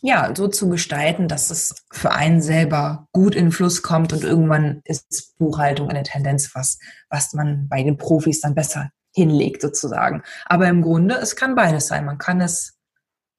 ja, 0.00 0.32
so 0.34 0.48
zu 0.48 0.68
gestalten, 0.68 1.28
dass 1.28 1.50
es 1.50 1.87
für 1.92 2.12
einen 2.12 2.40
selber 2.40 3.06
gut 3.12 3.34
in 3.34 3.46
den 3.46 3.52
Fluss 3.52 3.82
kommt 3.82 4.12
und 4.12 4.24
irgendwann 4.24 4.80
ist 4.84 5.37
Buchhaltung 5.38 5.88
eine 5.90 6.02
Tendenz, 6.02 6.54
was, 6.54 6.78
was 7.08 7.32
man 7.34 7.68
bei 7.68 7.82
den 7.82 7.98
Profis 7.98 8.40
dann 8.40 8.54
besser 8.54 8.90
hinlegt 9.14 9.62
sozusagen. 9.62 10.22
Aber 10.46 10.68
im 10.68 10.82
Grunde, 10.82 11.16
es 11.16 11.37
kann 11.37 11.54
beides 11.54 11.88
sein. 11.88 12.04
Man 12.04 12.18
kann 12.18 12.40
es 12.40 12.78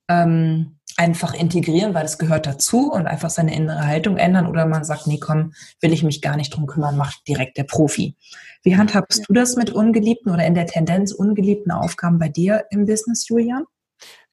ähm, 0.09 0.78
einfach 0.99 1.33
integrieren, 1.33 1.93
weil 1.93 2.03
es 2.03 2.17
gehört 2.17 2.45
dazu 2.45 2.91
und 2.91 3.07
einfach 3.07 3.29
seine 3.29 3.55
innere 3.55 3.88
Haltung 3.88 4.17
ändern 4.17 4.47
oder 4.47 4.65
man 4.65 4.83
sagt, 4.83 5.07
nee, 5.07 5.17
komm, 5.17 5.53
will 5.79 5.93
ich 5.93 6.03
mich 6.03 6.21
gar 6.21 6.35
nicht 6.35 6.53
drum 6.53 6.67
kümmern, 6.67 6.97
macht 6.97 7.25
direkt 7.25 7.57
der 7.57 7.63
Profi. 7.63 8.15
Wie 8.63 8.75
handhabst 8.75 9.23
du 9.27 9.33
das 9.33 9.55
mit 9.55 9.71
ungeliebten 9.71 10.29
oder 10.29 10.45
in 10.45 10.55
der 10.55 10.65
Tendenz 10.65 11.13
ungeliebten 11.13 11.71
Aufgaben 11.71 12.19
bei 12.19 12.27
dir 12.27 12.65
im 12.69 12.85
Business, 12.85 13.29
Julian? 13.29 13.63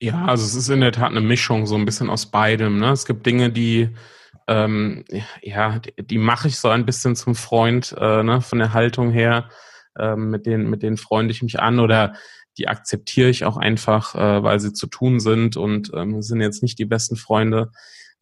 Ja, 0.00 0.24
also 0.24 0.44
es 0.44 0.57
ist 0.57 0.68
in 0.68 0.81
der 0.81 0.90
Tat 0.90 1.12
eine 1.12 1.20
Mischung, 1.20 1.66
so 1.66 1.76
ein 1.76 1.85
bisschen 1.85 2.11
aus 2.11 2.26
beidem. 2.26 2.81
Ne? 2.81 2.90
Es 2.90 3.07
gibt 3.07 3.24
Dinge, 3.26 3.50
die 3.50 3.90
ähm, 4.48 5.05
ja, 5.42 5.79
die, 5.79 5.94
die 6.05 6.18
mache 6.18 6.48
ich 6.48 6.59
so 6.59 6.68
ein 6.68 6.85
bisschen 6.85 7.14
zum 7.14 7.37
Freund 7.37 7.94
äh, 7.98 8.22
ne, 8.24 8.40
von 8.40 8.59
der 8.59 8.72
Haltung 8.72 9.11
her. 9.11 9.50
Ähm, 9.98 10.31
mit 10.31 10.46
denen, 10.46 10.68
mit 10.68 10.83
denen 10.83 10.96
freunde 10.96 11.33
ich 11.33 11.42
mich 11.42 11.61
an 11.61 11.79
oder 11.79 12.14
die 12.59 12.69
akzeptiere 12.69 13.29
ich 13.29 13.45
auch 13.45 13.57
einfach, 13.57 14.14
äh, 14.14 14.42
weil 14.42 14.61
sie 14.61 14.73
zu 14.73 14.87
tun 14.87 15.21
sind 15.21 15.57
und 15.57 15.90
ähm, 15.95 16.23
sind 16.23 16.40
jetzt 16.40 16.62
nicht 16.62 16.79
die 16.79 16.85
besten 16.85 17.16
Freunde. 17.16 17.71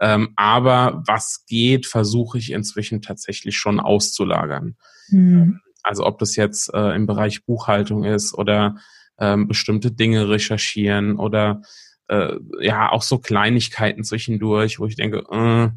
Ähm, 0.01 0.31
aber 0.37 1.03
was 1.07 1.44
geht, 1.47 1.87
versuche 1.87 2.38
ich 2.38 2.51
inzwischen 2.51 3.01
tatsächlich 3.01 3.57
schon 3.57 3.79
auszulagern. 3.79 4.77
Mhm. 5.09 5.61
Also 5.83 6.05
ob 6.05 6.18
das 6.18 6.35
jetzt 6.37 6.73
äh, 6.75 6.94
im 6.94 7.07
Bereich 7.07 7.44
Buchhaltung 7.44 8.05
ist 8.05 8.35
oder 8.35 8.77
ähm, 9.18 9.47
bestimmte 9.47 9.92
Dinge 9.92 10.29
recherchieren 10.29 11.16
oder 11.16 11.62
äh, 12.09 12.35
ja 12.61 12.90
auch 12.90 13.03
so 13.03 13.18
Kleinigkeiten 13.18 14.03
zwischendurch, 14.03 14.81
wo 14.81 14.87
ich 14.87 14.97
denke, 14.97 15.25
äh, 15.31 15.70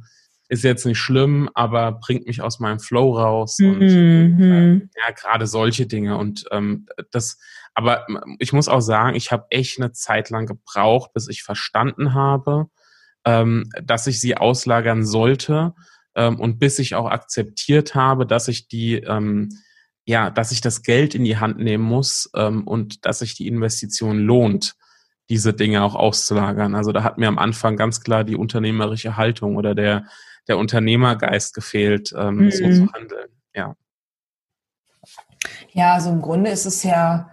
ist 0.49 0.63
jetzt 0.63 0.85
nicht 0.85 0.99
schlimm, 0.99 1.49
aber 1.53 1.91
bringt 1.91 2.25
mich 2.25 2.41
aus 2.41 2.59
meinem 2.59 2.79
Flow 2.79 3.17
raus 3.17 3.57
und 3.59 3.79
mhm. 3.79 4.41
äh, 4.41 4.73
ja 4.73 5.13
gerade 5.13 5.45
solche 5.47 5.87
Dinge 5.87 6.17
und 6.17 6.45
ähm, 6.51 6.85
das 7.11 7.37
aber 7.73 8.07
ich 8.39 8.53
muss 8.53 8.69
auch 8.69 8.79
sagen, 8.79 9.15
ich 9.15 9.31
habe 9.31 9.45
echt 9.51 9.79
eine 9.79 9.91
Zeit 9.91 10.31
lang 10.31 10.47
gebraucht, 10.47 11.11
bis 11.13 11.27
ich 11.27 11.43
verstanden 11.43 12.15
habe, 12.15 12.69
ähm, 13.23 13.69
dass 13.83 14.07
ich 14.07 14.19
sie 14.19 14.35
auslagern 14.35 15.05
sollte 15.05 15.75
ähm, 16.15 16.39
und 16.39 16.57
bis 16.57 16.79
ich 16.79 16.95
auch 16.95 17.07
akzeptiert 17.07 17.93
habe, 17.93 18.25
dass 18.25 18.47
ich 18.47 18.67
die, 18.67 18.95
ähm, 18.95 19.49
ja, 20.05 20.31
dass 20.31 20.51
ich 20.51 20.61
das 20.61 20.81
Geld 20.81 21.13
in 21.13 21.23
die 21.23 21.37
Hand 21.37 21.59
nehmen 21.59 21.83
muss 21.83 22.31
ähm, 22.35 22.65
und 22.65 23.05
dass 23.05 23.19
sich 23.19 23.35
die 23.35 23.47
Investition 23.47 24.17
lohnt, 24.17 24.73
diese 25.29 25.53
Dinge 25.53 25.83
auch 25.83 25.93
auszulagern. 25.93 26.73
Also 26.73 26.91
da 26.91 27.03
hat 27.03 27.19
mir 27.19 27.27
am 27.27 27.37
Anfang 27.37 27.77
ganz 27.77 28.01
klar 28.01 28.23
die 28.23 28.35
unternehmerische 28.35 29.17
Haltung 29.17 29.55
oder 29.55 29.75
der, 29.75 30.05
der 30.47 30.57
Unternehmergeist 30.57 31.53
gefehlt, 31.53 32.13
ähm, 32.17 32.35
mhm. 32.35 32.51
so 32.51 32.63
zu 32.69 32.93
handeln. 32.93 33.29
Ja. 33.53 33.75
Ja, 35.73 35.93
also 35.93 36.09
im 36.09 36.21
Grunde 36.21 36.49
ist 36.49 36.65
es 36.65 36.83
ja 36.83 37.31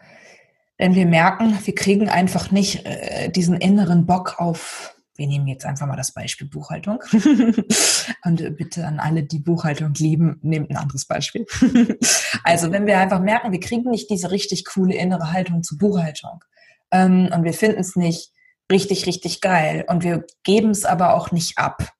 denn 0.79 0.94
wir 0.94 1.07
merken, 1.07 1.57
wir 1.64 1.74
kriegen 1.74 2.09
einfach 2.09 2.50
nicht 2.50 2.85
äh, 2.85 3.31
diesen 3.31 3.57
inneren 3.57 4.07
Bock 4.07 4.37
auf, 4.38 4.96
wir 5.16 5.29
nehmen 5.29 5.46
jetzt 5.46 5.64
einfach 5.64 5.87
mal 5.87 5.96
das 5.96 6.12
Beispiel 6.12 6.48
Buchhaltung. 6.48 6.98
Und 8.24 8.57
bitte 8.57 8.85
an 8.85 8.98
alle, 8.98 9.22
die 9.22 9.38
Buchhaltung 9.38 9.94
lieben, 9.94 10.40
nehmt 10.42 10.70
ein 10.70 10.77
anderes 10.77 11.07
Beispiel. 11.07 11.46
also 12.42 12.72
wenn 12.72 12.87
wir 12.87 12.98
einfach 12.98 13.20
merken, 13.20 13.53
wir 13.53 13.61
kriegen 13.61 13.90
nicht 13.90 14.11
diese 14.11 14.33
richtig 14.33 14.64
coole 14.64 14.96
innere 14.96 15.33
Haltung 15.33 15.62
zur 15.62 15.79
Buchhaltung 15.79 16.42
ähm, 16.90 17.31
und 17.33 17.44
wir 17.44 17.55
finden 17.55 17.81
es 17.81 17.94
nicht 17.94 18.33
richtig, 18.72 19.07
richtig 19.07 19.40
geil 19.40 19.85
und 19.87 20.03
wir 20.03 20.27
geben 20.42 20.70
es 20.70 20.85
aber 20.85 21.14
auch 21.14 21.31
nicht 21.31 21.59
ab 21.59 21.92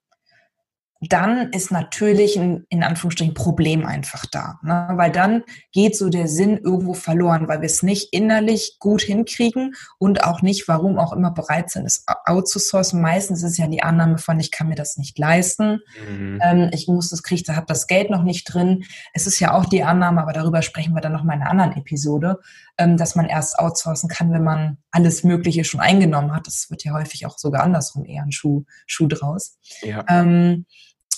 dann 1.09 1.51
ist 1.51 1.71
natürlich 1.71 2.37
ein, 2.37 2.65
in 2.69 2.83
Anführungsstrichen, 2.83 3.33
Problem 3.33 3.85
einfach 3.85 4.25
da. 4.25 4.59
Ne? 4.63 4.87
Weil 4.93 5.11
dann 5.11 5.43
geht 5.71 5.97
so 5.97 6.09
der 6.09 6.27
Sinn 6.27 6.57
irgendwo 6.57 6.93
verloren, 6.93 7.47
weil 7.47 7.61
wir 7.61 7.65
es 7.65 7.83
nicht 7.83 8.13
innerlich 8.13 8.77
gut 8.79 9.01
hinkriegen 9.01 9.75
und 9.97 10.23
auch 10.23 10.41
nicht, 10.41 10.67
warum 10.67 10.97
auch 10.97 11.13
immer 11.13 11.31
bereit 11.31 11.69
sind, 11.69 11.85
es 11.85 12.05
outzusourcen. 12.25 13.01
Meistens 13.01 13.43
ist 13.43 13.57
ja 13.57 13.67
die 13.67 13.83
Annahme 13.83 14.17
von, 14.17 14.39
ich 14.39 14.51
kann 14.51 14.69
mir 14.69 14.75
das 14.75 14.97
nicht 14.97 15.17
leisten, 15.19 15.81
mhm. 16.07 16.39
ähm, 16.41 16.69
ich 16.73 16.87
muss 16.87 17.09
das 17.09 17.23
kriegen, 17.23 17.43
da 17.45 17.55
habe 17.55 17.65
das 17.67 17.87
Geld 17.87 18.09
noch 18.09 18.23
nicht 18.23 18.45
drin. 18.45 18.83
Es 19.13 19.27
ist 19.27 19.39
ja 19.39 19.53
auch 19.53 19.65
die 19.65 19.83
Annahme, 19.83 20.21
aber 20.21 20.33
darüber 20.33 20.61
sprechen 20.61 20.93
wir 20.93 21.01
dann 21.01 21.11
noch 21.11 21.23
mal 21.23 21.33
in 21.33 21.41
einer 21.41 21.51
anderen 21.51 21.75
Episode, 21.75 22.39
ähm, 22.77 22.97
dass 22.97 23.15
man 23.15 23.25
erst 23.25 23.59
outsourcen 23.59 24.09
kann, 24.09 24.31
wenn 24.31 24.43
man 24.43 24.77
alles 24.91 25.23
Mögliche 25.23 25.63
schon 25.63 25.81
eingenommen 25.81 26.33
hat. 26.33 26.47
Das 26.47 26.69
wird 26.69 26.83
ja 26.83 26.93
häufig 26.93 27.25
auch 27.25 27.37
sogar 27.37 27.63
andersrum 27.63 28.05
eher 28.05 28.23
ein 28.23 28.31
Schuh, 28.31 28.63
Schuh 28.87 29.07
draus. 29.07 29.57
Ja. 29.81 30.05
Ähm, 30.07 30.65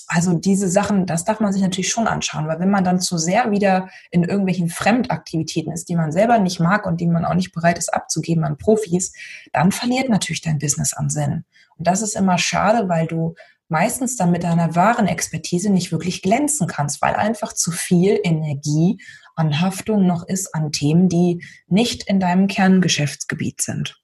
also 0.08 0.32
diese 0.32 0.68
Sachen, 0.68 1.04
das 1.04 1.26
darf 1.26 1.38
man 1.38 1.52
sich 1.52 1.60
natürlich 1.60 1.90
schon 1.90 2.08
anschauen, 2.08 2.48
weil 2.48 2.58
wenn 2.60 2.70
man 2.70 2.82
dann 2.82 2.98
zu 2.98 3.18
sehr 3.18 3.50
wieder 3.50 3.90
in 4.10 4.24
irgendwelchen 4.24 4.70
Fremdaktivitäten 4.70 5.70
ist, 5.70 5.90
die 5.90 5.96
man 5.96 6.12
selber 6.12 6.38
nicht 6.38 6.60
mag 6.60 6.86
und 6.86 7.00
die 7.00 7.06
man 7.06 7.26
auch 7.26 7.34
nicht 7.34 7.52
bereit 7.52 7.76
ist 7.78 7.92
abzugeben 7.92 8.42
an 8.44 8.56
Profis, 8.56 9.12
dann 9.52 9.70
verliert 9.70 10.08
natürlich 10.08 10.40
dein 10.40 10.58
Business 10.58 10.94
an 10.94 11.10
Sinn. 11.10 11.44
Und 11.76 11.86
das 11.86 12.00
ist 12.00 12.16
immer 12.16 12.38
schade, 12.38 12.88
weil 12.88 13.06
du 13.06 13.34
meistens 13.68 14.16
dann 14.16 14.30
mit 14.30 14.44
deiner 14.44 14.74
wahren 14.74 15.06
Expertise 15.06 15.68
nicht 15.68 15.92
wirklich 15.92 16.22
glänzen 16.22 16.66
kannst, 16.66 17.02
weil 17.02 17.14
einfach 17.14 17.52
zu 17.52 17.70
viel 17.70 18.18
Energie 18.24 18.98
an 19.36 19.60
Haftung 19.60 20.06
noch 20.06 20.26
ist 20.26 20.54
an 20.54 20.72
Themen, 20.72 21.10
die 21.10 21.44
nicht 21.66 22.04
in 22.04 22.18
deinem 22.18 22.46
Kerngeschäftsgebiet 22.46 23.60
sind. 23.60 24.00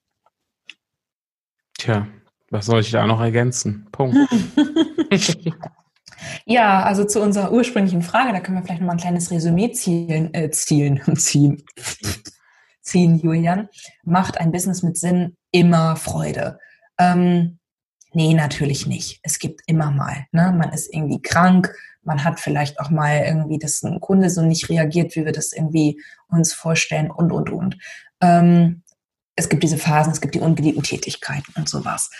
Tja, 1.79 2.07
was 2.51 2.67
soll 2.67 2.81
ich 2.81 2.91
da 2.91 3.07
noch 3.07 3.19
ergänzen? 3.19 3.87
Punkt. 3.91 4.15
Ja, 6.47 6.83
also 6.83 7.05
zu 7.05 7.21
unserer 7.21 7.51
ursprünglichen 7.51 8.03
Frage, 8.03 8.31
da 8.31 8.39
können 8.39 8.57
wir 8.57 8.63
vielleicht 8.63 8.81
noch 8.81 8.87
mal 8.87 8.93
ein 8.93 8.99
kleines 8.99 9.31
Resümee 9.31 9.71
zielen, 9.71 10.31
äh, 10.35 10.51
zielen, 10.51 11.01
ziehen, 11.17 11.63
ziehen, 12.81 13.19
Julian. 13.19 13.67
Macht 14.03 14.39
ein 14.39 14.51
Business 14.51 14.83
mit 14.83 14.95
Sinn 14.97 15.35
immer 15.49 15.95
Freude? 15.95 16.59
Ähm, 16.99 17.57
nee, 18.13 18.35
natürlich 18.35 18.85
nicht. 18.85 19.19
Es 19.23 19.39
gibt 19.39 19.61
immer 19.65 19.89
mal, 19.89 20.27
ne? 20.31 20.53
man 20.55 20.71
ist 20.71 20.93
irgendwie 20.93 21.19
krank, 21.19 21.73
man 22.03 22.23
hat 22.23 22.39
vielleicht 22.39 22.79
auch 22.79 22.91
mal 22.91 23.23
irgendwie, 23.25 23.57
dass 23.57 23.81
ein 23.81 23.99
Kunde 23.99 24.29
so 24.29 24.43
nicht 24.43 24.69
reagiert, 24.69 25.15
wie 25.15 25.25
wir 25.25 25.31
das 25.31 25.51
irgendwie 25.51 25.99
uns 26.27 26.53
vorstellen 26.53 27.09
und, 27.09 27.31
und, 27.31 27.49
und. 27.49 27.77
Ähm, 28.21 28.83
es 29.35 29.49
gibt 29.49 29.63
diese 29.63 29.79
Phasen, 29.79 30.13
es 30.13 30.21
gibt 30.21 30.35
die 30.35 30.39
ungeliebten 30.39 30.83
Tätigkeiten 30.83 31.53
und 31.57 31.67
sowas. 31.67 32.11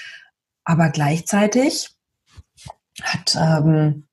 Aber 0.63 0.89
gleichzeitig 0.89 1.91
hat, 3.03 3.37
ähm, 3.39 4.07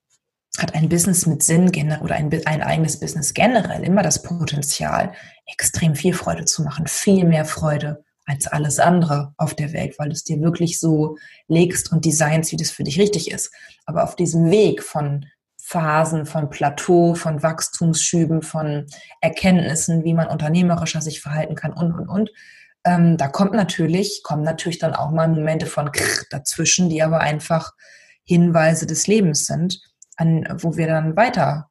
hat 0.57 0.75
ein 0.75 0.89
Business 0.89 1.25
mit 1.25 1.41
Sinn 1.41 1.69
oder 2.01 2.15
ein, 2.15 2.31
ein 2.45 2.61
eigenes 2.61 2.99
Business 2.99 3.33
generell 3.33 3.83
immer 3.83 4.03
das 4.03 4.21
Potenzial, 4.21 5.13
extrem 5.51 5.95
viel 5.95 6.13
Freude 6.13 6.45
zu 6.45 6.63
machen, 6.63 6.87
viel 6.87 7.25
mehr 7.25 7.45
Freude 7.45 8.03
als 8.25 8.47
alles 8.47 8.79
andere 8.79 9.33
auf 9.37 9.53
der 9.53 9.73
Welt, 9.73 9.95
weil 9.97 10.09
du 10.09 10.13
es 10.13 10.23
dir 10.23 10.41
wirklich 10.41 10.79
so 10.79 11.17
legst 11.47 11.91
und 11.91 12.05
designst, 12.05 12.51
wie 12.51 12.57
das 12.57 12.71
für 12.71 12.83
dich 12.83 12.99
richtig 12.99 13.31
ist. 13.31 13.51
Aber 13.85 14.03
auf 14.03 14.15
diesem 14.15 14.49
Weg 14.49 14.83
von 14.83 15.25
Phasen 15.65 16.25
von 16.25 16.49
Plateau, 16.49 17.15
von 17.15 17.41
Wachstumsschüben, 17.41 18.41
von 18.41 18.85
Erkenntnissen, 19.21 20.03
wie 20.03 20.13
man 20.13 20.27
unternehmerischer 20.27 21.01
sich 21.01 21.21
verhalten 21.21 21.55
kann 21.55 21.71
und, 21.71 21.93
und, 21.93 22.09
und. 22.09 22.31
Ähm, 22.83 23.15
da 23.15 23.29
kommt 23.29 23.53
natürlich, 23.53 24.23
kommen 24.23 24.43
natürlich 24.43 24.77
dann 24.77 24.93
auch 24.93 25.11
mal 25.11 25.29
Momente 25.29 25.65
von 25.65 25.91
Krr 25.93 26.25
dazwischen, 26.29 26.89
die 26.89 27.01
aber 27.01 27.21
einfach 27.21 27.71
Hinweise 28.25 28.85
des 28.85 29.07
Lebens 29.07 29.45
sind, 29.45 29.79
an, 30.17 30.47
wo 30.59 30.77
wir 30.77 30.87
dann 30.87 31.15
weiter 31.15 31.69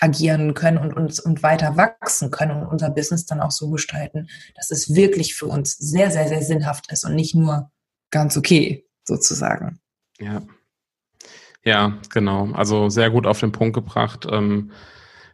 agieren 0.00 0.54
können 0.54 0.78
und 0.78 0.92
uns 0.92 1.18
und 1.18 1.42
weiter 1.42 1.76
wachsen 1.76 2.30
können 2.30 2.62
und 2.62 2.66
unser 2.66 2.90
Business 2.90 3.26
dann 3.26 3.40
auch 3.40 3.50
so 3.50 3.70
gestalten, 3.70 4.28
dass 4.54 4.70
es 4.70 4.94
wirklich 4.94 5.34
für 5.34 5.46
uns 5.46 5.76
sehr, 5.76 6.10
sehr, 6.10 6.28
sehr 6.28 6.42
sinnhaft 6.42 6.90
ist 6.92 7.04
und 7.04 7.14
nicht 7.14 7.34
nur 7.34 7.70
ganz 8.10 8.36
okay, 8.36 8.86
sozusagen. 9.04 9.80
Ja. 10.18 10.42
Ja, 11.64 11.98
genau. 12.10 12.52
Also 12.52 12.88
sehr 12.88 13.10
gut 13.10 13.26
auf 13.26 13.40
den 13.40 13.52
Punkt 13.52 13.74
gebracht. 13.74 14.26
Ähm, 14.30 14.70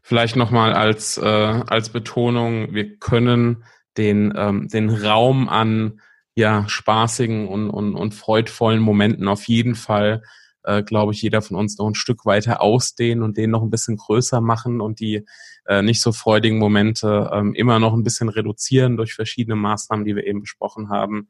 vielleicht 0.02 0.36
nochmal 0.36 0.72
als, 0.72 1.18
äh, 1.18 1.22
als 1.22 1.90
Betonung, 1.90 2.72
wir 2.74 2.96
können 2.96 3.64
den, 3.96 4.32
ähm, 4.36 4.68
den 4.68 4.90
Raum 4.90 5.48
an 5.48 6.00
ja, 6.34 6.68
spaßigen 6.68 7.46
und, 7.46 7.70
und, 7.70 7.94
und 7.94 8.14
freudvollen 8.14 8.80
Momenten 8.80 9.28
auf 9.28 9.46
jeden 9.46 9.76
Fall 9.76 10.22
äh, 10.64 10.82
glaube 10.82 11.12
ich, 11.12 11.22
jeder 11.22 11.42
von 11.42 11.56
uns 11.56 11.78
noch 11.78 11.86
ein 11.86 11.94
Stück 11.94 12.26
weiter 12.26 12.60
ausdehnen 12.60 13.22
und 13.22 13.36
den 13.36 13.50
noch 13.50 13.62
ein 13.62 13.70
bisschen 13.70 13.96
größer 13.96 14.40
machen 14.40 14.80
und 14.80 15.00
die 15.00 15.24
äh, 15.66 15.82
nicht 15.82 16.00
so 16.00 16.12
freudigen 16.12 16.58
Momente 16.58 17.30
ähm, 17.32 17.54
immer 17.54 17.78
noch 17.78 17.94
ein 17.94 18.02
bisschen 18.02 18.28
reduzieren 18.28 18.96
durch 18.96 19.14
verschiedene 19.14 19.56
Maßnahmen, 19.56 20.04
die 20.04 20.16
wir 20.16 20.26
eben 20.26 20.40
besprochen 20.40 20.88
haben. 20.88 21.28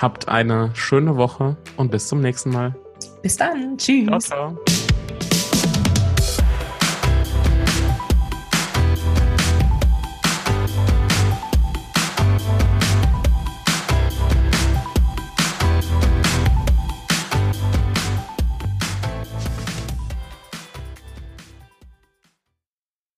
Habt 0.00 0.28
eine 0.28 0.70
schöne 0.74 1.16
Woche 1.16 1.56
und 1.76 1.90
bis 1.90 2.08
zum 2.08 2.20
nächsten 2.20 2.50
Mal. 2.50 2.74
Bis 3.22 3.36
dann. 3.36 3.76
Tschüss. 3.76 4.06
Ciao, 4.06 4.18
ciao. 4.18 4.58